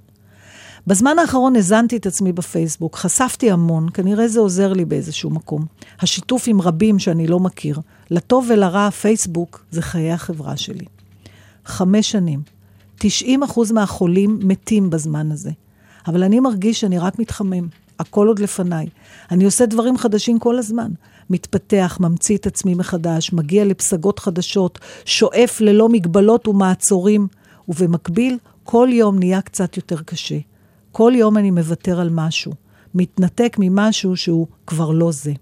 [0.86, 5.64] בזמן האחרון הזנתי את עצמי בפייסבוק, חשפתי המון, כנראה זה עוזר לי באיזשהו מקום.
[6.00, 7.80] השיתוף עם רבים שאני לא מכיר.
[8.10, 10.84] לטוב ולרע, פייסבוק זה חיי החברה שלי.
[11.64, 12.42] חמש שנים.
[12.98, 15.50] 90 אחוז מהחולים מתים בזמן הזה.
[16.06, 17.68] אבל אני מרגיש שאני רק מתחמם.
[17.98, 18.86] הכל עוד לפניי.
[19.30, 20.90] אני עושה דברים חדשים כל הזמן.
[21.30, 27.28] מתפתח, ממציא את עצמי מחדש, מגיע לפסגות חדשות, שואף ללא מגבלות ומעצורים,
[27.68, 30.38] ובמקביל, כל יום נהיה קצת יותר קשה.
[30.92, 32.52] כל יום אני מוותר על משהו,
[32.94, 35.32] מתנתק ממשהו שהוא כבר לא זה.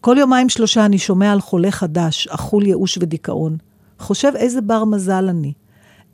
[0.00, 3.56] כל יומיים שלושה אני שומע על חולה חדש, אכול ייאוש ודיכאון.
[3.98, 5.52] חושב איזה בר מזל אני.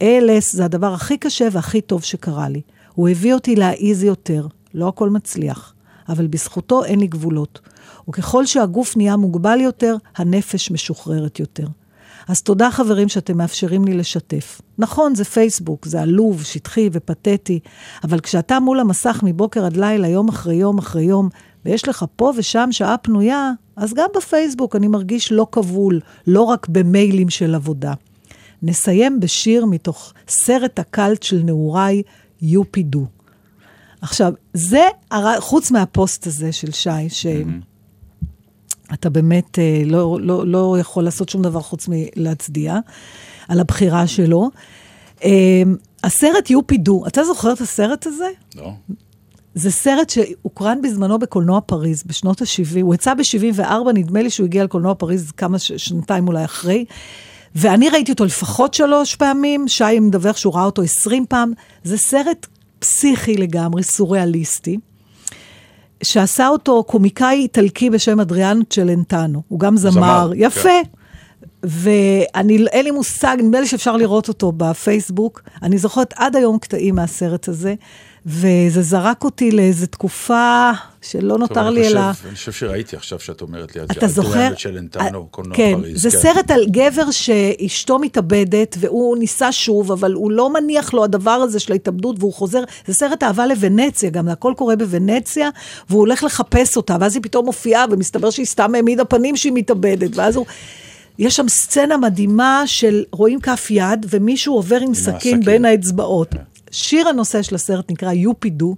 [0.01, 2.61] ALS זה הדבר הכי קשה והכי טוב שקרה לי.
[2.95, 4.47] הוא הביא אותי להעיז יותר.
[4.74, 5.74] לא הכל מצליח,
[6.09, 7.61] אבל בזכותו אין לי גבולות.
[8.09, 11.66] וככל שהגוף נהיה מוגבל יותר, הנפש משוחררת יותר.
[12.28, 14.61] אז תודה חברים שאתם מאפשרים לי לשתף.
[14.78, 17.61] נכון, זה פייסבוק, זה עלוב, שטחי ופתטי,
[18.05, 21.28] אבל כשאתה מול המסך מבוקר עד לילה, יום אחרי יום אחרי יום,
[21.64, 26.68] ויש לך פה ושם שעה פנויה, אז גם בפייסבוק אני מרגיש לא כבול, לא רק
[26.68, 27.92] במיילים של עבודה.
[28.62, 32.02] נסיים בשיר מתוך סרט הקאלט של נעוריי,
[32.42, 33.06] יופידו.
[34.00, 34.82] עכשיו, זה,
[35.38, 37.26] חוץ מהפוסט הזה של שי, ש...
[37.26, 37.74] Mm-hmm.
[38.94, 42.78] אתה באמת אה, לא, לא, לא יכול לעשות שום דבר חוץ מלהצדיע
[43.48, 44.50] על הבחירה שלו.
[45.24, 45.62] אה,
[46.04, 48.28] הסרט יופי דו, אתה זוכר את הסרט הזה?
[48.56, 48.72] לא.
[49.55, 52.80] זה סרט שהוקרן בזמנו בקולנוע פריז, בשנות ה-70.
[52.82, 56.84] הוא יצא ב-74, נדמה לי שהוא הגיע לקולנוע פריז כמה ש- שנתיים אולי אחרי.
[57.55, 61.52] ואני ראיתי אותו לפחות שלוש פעמים, שי מדווח שהוא ראה אותו עשרים פעם.
[61.84, 62.46] זה סרט
[62.78, 64.78] פסיכי לגמרי, סוריאליסטי.
[66.02, 69.42] שעשה אותו קומיקאי איטלקי בשם אדריאן צ'לנטנו.
[69.48, 70.61] הוא גם זמר, זמר יפה.
[70.62, 70.82] כן.
[71.62, 75.42] ואני, אין לי מושג, נדמה לי שאפשר לראות אותו בפייסבוק.
[75.62, 77.74] אני זוכרת עד היום קטעים מהסרט הזה.
[78.26, 80.70] וזה זרק אותי לאיזו תקופה
[81.02, 82.00] שלא נותר לי אלא...
[82.00, 84.54] אני חושב שראיתי עכשיו שאת אומרת לי, אתה זוכר?
[84.56, 86.02] של אנטנו, קולנוע כן, פריז.
[86.02, 86.18] זה כן.
[86.18, 91.60] סרט על גבר שאשתו מתאבדת, והוא ניסה שוב, אבל הוא לא מניח לו הדבר הזה
[91.60, 95.50] של ההתאבדות, והוא חוזר, זה סרט אהבה לוונציה, גם הכל קורה בוונציה,
[95.90, 100.16] והוא הולך לחפש אותה, ואז היא פתאום מופיעה, ומסתבר שהיא סתם העמידה פנים שהיא מתאבדת,
[100.16, 100.46] ואז הוא...
[101.18, 106.34] יש שם סצנה מדהימה של רואים כף יד, ומישהו עובר עם סכין בין האצבעות.
[106.34, 106.53] Yeah.
[106.74, 108.76] שיר הנושא של הסרט נקרא יופידו,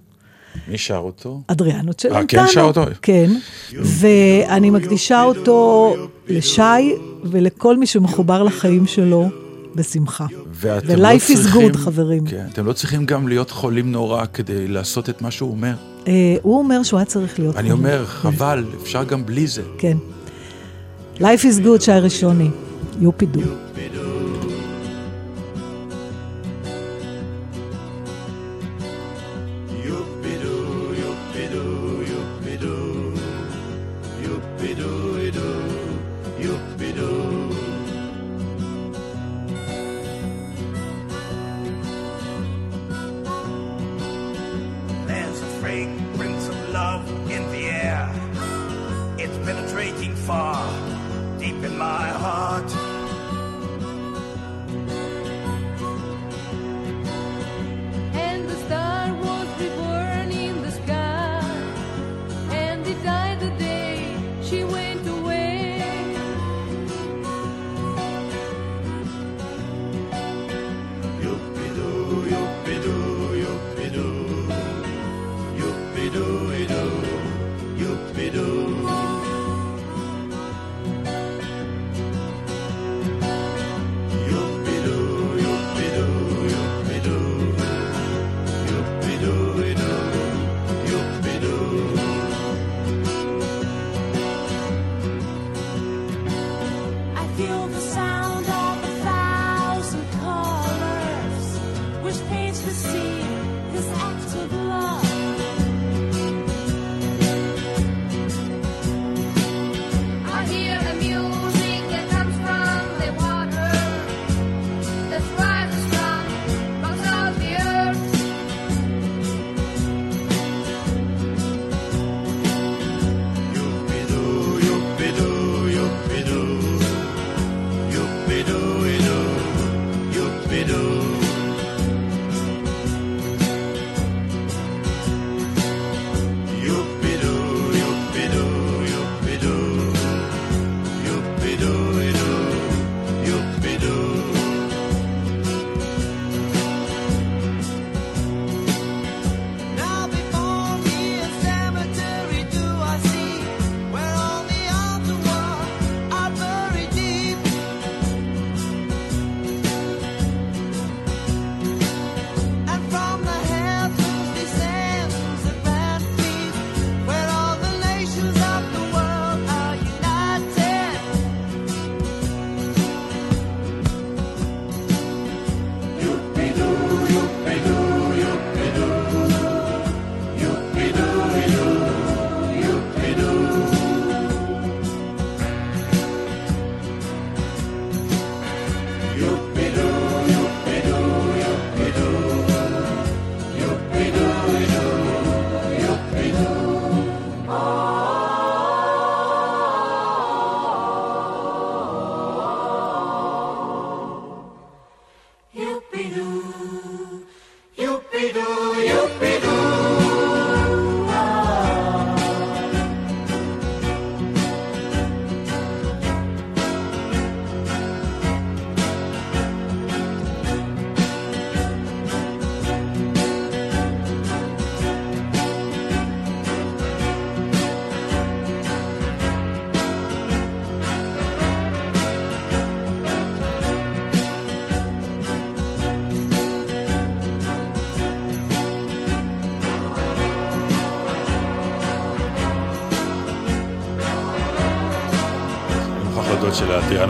[0.68, 1.40] מי שר אותו?
[1.46, 2.20] אדריאנו צ'לנטנו.
[2.20, 2.82] אה, כן שר אותו?
[3.02, 3.30] כן,
[3.72, 5.94] ואני מקדישה אותו
[6.28, 6.94] לשי
[7.24, 9.28] ולכל מי שמחובר לחיים שלו
[9.74, 10.26] בשמחה.
[10.52, 12.26] ואתם ו- לא is good, חברים.
[12.26, 15.74] כן, אתם לא צריכים גם להיות חולים נורא כדי לעשות את מה שהוא אומר.
[16.08, 17.56] אה, הוא אומר שהוא היה צריך להיות...
[17.56, 17.74] אני חולה.
[17.74, 19.62] אומר, חבל, אפשר גם בלי זה.
[19.78, 19.96] כן.
[21.18, 22.50] Life is good, שי ראשוני.
[23.00, 23.40] יופידו.
[23.40, 24.05] There's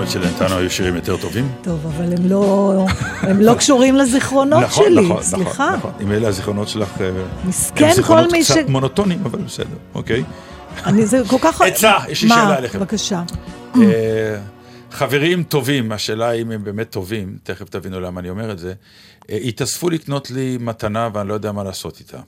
[0.04, 1.52] שלאדריאנות של נתנו היו שירים יותר טובים.
[1.62, 2.84] טוב, אבל הם לא,
[3.20, 5.66] הם לא קשורים לזיכרונות נכון, שלי, נכון, סליחה.
[5.76, 5.92] נכון, נכון.
[6.06, 7.10] אם אלה הזיכרונות שלך, אה,
[7.44, 10.24] מסכן הם זיכרונות כל מי ש- קצת מונוטונים, אבל בסדר, אוקיי.
[10.86, 11.60] אני, זה כל כך...
[11.62, 12.34] עצה, יש לי מה?
[12.34, 12.78] שאלה אליכם.
[12.78, 13.22] בבקשה.
[13.76, 14.38] אה,
[14.90, 18.72] חברים טובים, השאלה אם הם באמת טובים, תכף תבינו למה אני אומר את זה,
[19.30, 22.18] אה, התאספו לקנות לי מתנה ואני לא יודע מה לעשות איתה.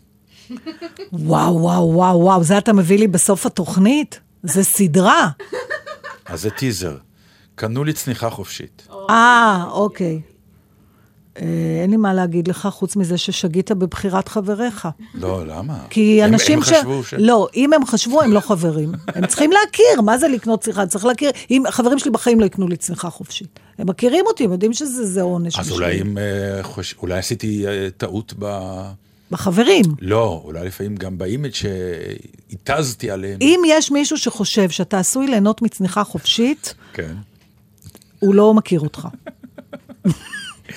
[1.12, 4.20] וואו, וואו, וואו, וואו, זה אתה מביא לי בסוף התוכנית?
[4.42, 5.28] זה סדרה.
[6.26, 6.96] אז זה טיזר.
[7.58, 8.88] קנו לי צניחה חופשית.
[9.10, 10.20] אה, אוקיי.
[11.40, 11.44] אה,
[11.82, 14.88] אין לי מה להגיד לך, חוץ מזה ששגית בבחירת חבריך.
[15.14, 15.78] לא, למה?
[15.90, 16.68] כי הם- אנשים הם ש...
[16.72, 17.14] חשבו ש...
[17.18, 18.92] לא, אם הם חשבו, הם לא חברים.
[19.06, 20.86] הם צריכים להכיר, מה זה לקנות צניחה?
[20.86, 21.30] צריך להכיר.
[21.50, 23.58] אם חברים שלי בחיים לא יקנו לי צניחה חופשית.
[23.78, 25.58] הם מכירים אותי, הם יודעים שזה זה עונש.
[25.58, 25.70] אז.
[25.70, 26.94] אולי, אם, אה, חוש...
[27.02, 28.62] אולי עשיתי אה, טעות ב...
[29.30, 29.84] בחברים.
[30.00, 33.38] לא, אולי לפעמים גם ב image שהתזתי עליהם.
[33.40, 37.14] אם יש מישהו שחושב שאתה עשוי ליהנות מצניחה חופשית, כן.
[38.18, 39.08] הוא לא מכיר אותך.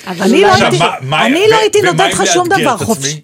[0.07, 2.75] אבל אני אולי- לא הייתי- מה- אני לא הייתי ומה נותנת לך שום לאתגר דבר
[2.75, 3.21] את עצמי, חופשי.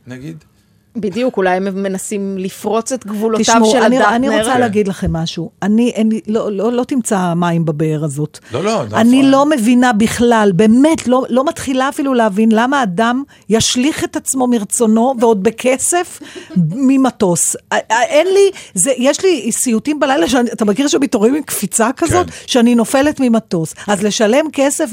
[1.01, 4.15] בדיוק, אולי הם מנסים לפרוץ את גבולותיו תשמעו, של אני, הדאטנר.
[4.15, 5.51] אני רוצה להגיד לכם משהו.
[5.61, 8.39] אני, אין לי, לא, לא, לא תמצא מים בבאר הזאת.
[8.51, 8.99] לא, לא, נכון.
[8.99, 14.47] אני לא מבינה בכלל, באמת, לא, לא מתחילה אפילו להבין למה אדם ישליך את עצמו
[14.47, 16.19] מרצונו, ועוד בכסף,
[16.87, 17.55] ממטוס.
[17.91, 22.25] אין לי, זה, יש לי סיוטים בלילה, שאני, אתה מכיר שמתעוררים עם קפיצה כזאת?
[22.25, 22.35] כן.
[22.47, 23.73] שאני נופלת ממטוס.
[23.87, 24.89] אז לשלם כסף,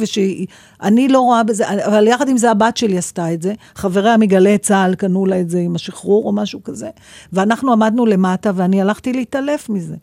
[0.83, 3.53] אני לא רואה בזה, אבל יחד עם זה הבת שלי עשתה את זה.
[3.75, 5.94] חבריה מגלי צה"ל קנו לה את זה עם השחרור
[6.25, 6.89] או משהו כזה.
[7.33, 9.95] ואנחנו עמדנו למטה, ואני הלכתי להתעלף מזה.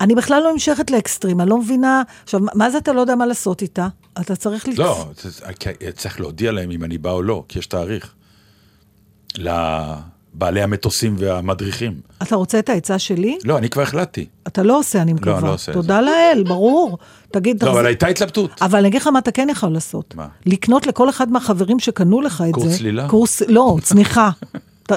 [0.00, 2.02] אני בכלל לא נמשכת לאקסטרים, אני לא מבינה.
[2.22, 3.88] עכשיו, מה זה אתה לא יודע מה לעשות איתה?
[4.20, 4.66] אתה צריך...
[4.66, 8.12] לצ- לא, זה- כי צריך להודיע להם אם אני בא או לא, כי יש תאריך.
[9.38, 12.00] לבעלי המטוסים והמדריכים.
[12.22, 13.38] אתה רוצה את העצה שלי?
[13.44, 14.26] לא, אני כבר החלטתי.
[14.46, 15.38] אתה לא עושה, אני מקווה.
[15.38, 16.98] אני לא עושה את תודה לאל, ברור.
[17.30, 18.50] תגיד, לא, אבל הייתה התלבטות.
[18.62, 20.14] אבל אני אגיד לך מה אתה כן יכול לעשות.
[20.14, 20.26] מה?
[20.46, 22.76] לקנות לכל אחד מהחברים שקנו לך את קורס זה.
[22.78, 23.08] צלילה?
[23.08, 24.30] קורס, לא, צניחה.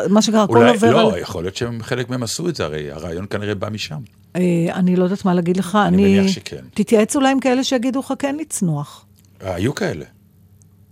[0.10, 1.20] מה שנקרא, הכל עובר לא, על...
[1.20, 4.00] יכול להיות שהם חלק מהם עשו את זה, הרי הרעיון כנראה בא משם.
[4.36, 4.42] אה,
[4.74, 5.78] אני לא יודעת מה להגיד לך.
[5.88, 6.66] אני מניח שכן.
[6.74, 9.06] תתייעץ אולי עם כאלה שיגידו לך כן לצנוח.
[9.42, 10.06] היו כאלה,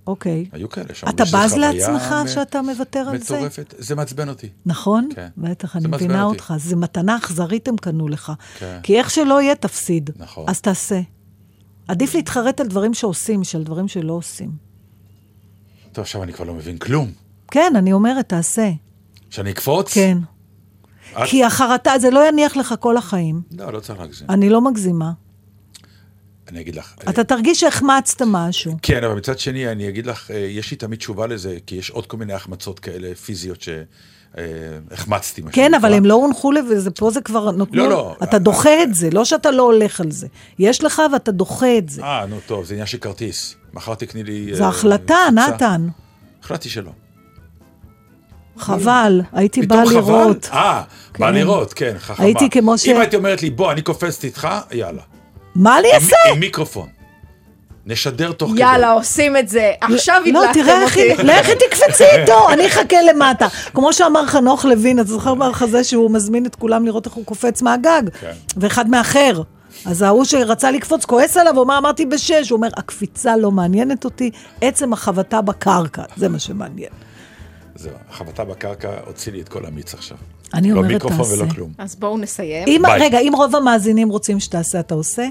[0.07, 0.45] אוקיי.
[0.51, 0.87] היו כאלה.
[0.93, 3.35] שאמרו אתה בז לעצמך מ- שאתה מוותר על זה?
[3.35, 4.49] מטורפת, זה מעצבן אותי.
[4.65, 5.09] נכון?
[5.15, 5.27] כן.
[5.37, 6.35] בטח, אני מבינה אותי.
[6.37, 6.53] אותך.
[6.57, 8.31] זה מתנה אכזרית הם קנו לך.
[8.59, 8.79] כן.
[8.83, 10.09] כי איך שלא יהיה, תפסיד.
[10.15, 10.45] נכון.
[10.47, 11.01] אז תעשה.
[11.87, 14.51] עדיף להתחרט על דברים שעושים, משל דברים שלא עושים.
[15.91, 17.11] טוב, עכשיו אני כבר לא מבין כלום.
[17.51, 18.69] כן, אני אומרת, תעשה.
[19.29, 19.93] שאני אקפוץ?
[19.93, 20.17] כן.
[21.13, 23.41] את- כי החרטה, זה לא יניח לך כל החיים.
[23.57, 24.27] לא, לא צריך להגזים.
[24.29, 25.11] אני לא מגזימה.
[26.47, 26.93] אני אגיד לך.
[27.09, 28.77] אתה תרגיש שהחמצת משהו.
[28.81, 31.89] כן, אבל מצד שני, אני אגיד לך, אה, יש לי תמיד תשובה לזה, כי יש
[31.89, 35.41] עוד כל מיני החמצות כאלה פיזיות שהחמצתי.
[35.41, 35.77] מה כן, שנקרא.
[35.79, 37.65] אבל הם לא הונחו לזה, פה זה כבר נתנו...
[37.77, 38.15] לא, לא.
[38.23, 40.27] אתה דוחה את זה, לא שאתה לא הולך על זה.
[40.59, 42.03] יש לך ואתה דוחה את זה.
[42.03, 43.55] אה, נו, טוב, זה עניין של כרטיס.
[43.73, 44.55] מחר תקני לי...
[44.55, 45.15] זו אה, החלטה.
[45.33, 45.87] נתן.
[46.43, 46.91] החלטתי שלא.
[48.57, 49.83] חבל, הייתי באה?
[49.85, 50.49] לראות.
[50.53, 50.81] אה,
[51.13, 51.33] כן.
[51.33, 52.25] לראות, כן, חכמה.
[52.25, 55.01] הייתי כמו ש- אם היית אומרת לי, בוא, אני קופצת איתך, יאללה.
[55.55, 56.15] מה אני אעשה?
[56.33, 56.87] עם מיקרופון.
[57.85, 58.59] נשדר תוך כדי.
[58.61, 59.71] יאללה, עושים את זה.
[59.81, 61.01] עכשיו לא, הדלקתם תראה איך אותי.
[61.13, 63.47] היא, לכי תקפצי איתו, אני אחכה למטה.
[63.73, 67.61] כמו שאמר חנוך לוין, אתה זוכר מהמחזה שהוא מזמין את כולם לראות איך הוא קופץ
[67.61, 68.01] מהגג?
[68.21, 68.31] כן.
[68.57, 69.41] ואחד מאחר.
[69.85, 72.49] אז ההוא שרצה לקפוץ כועס עליו, הוא אמר, אמרתי בשש.
[72.49, 74.31] הוא אומר, הקפיצה לא מעניינת אותי,
[74.61, 76.89] עצם החבטה בקרקע, זה מה שמעניין.
[77.76, 80.17] זהו, החבטה בקרקע הוציא לי את כל המיץ עכשיו.
[80.53, 81.43] אני לא אומרת, מיקרופון תעשה.
[81.43, 81.71] ולא כלום.
[81.78, 82.67] אז בואו נסיים.
[82.67, 82.99] אם, ביי.
[83.01, 85.28] רגע, אם רוב המאזינים רוצים שתעשה, אתה עושה?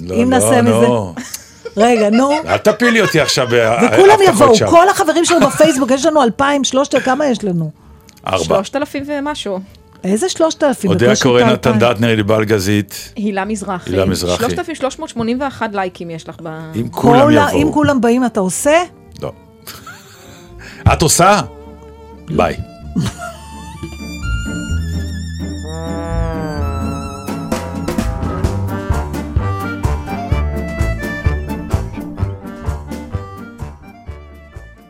[0.00, 1.12] לא, אם לא, נעשה לא.
[1.76, 2.32] רגע, נו.
[2.46, 4.70] אל תפילי אותי עכשיו, אה, וכולם אף אחד יבואו.
[4.70, 7.70] כל החברים שלנו בפייסבוק, יש לנו אלפיים, שלושת, כמה יש לנו?
[8.26, 8.44] ארבע.
[8.44, 9.58] שלושת אלפים ומשהו.
[10.04, 10.90] איזה שלושת אלפים?
[10.90, 11.78] אודיה בקושי קורא נתן.
[11.78, 13.12] דטנר, ליבל גזית.
[13.16, 13.90] הילה מזרחי.
[13.90, 14.36] הילה מזרחי.
[14.38, 16.70] 3,381 לייקים יש לך ב...
[16.76, 17.62] אם כולם יבואו.
[17.62, 18.82] אם כולם באים, אתה עושה?
[19.22, 19.32] לא.
[20.92, 21.40] את עושה?
[22.30, 22.56] ביי.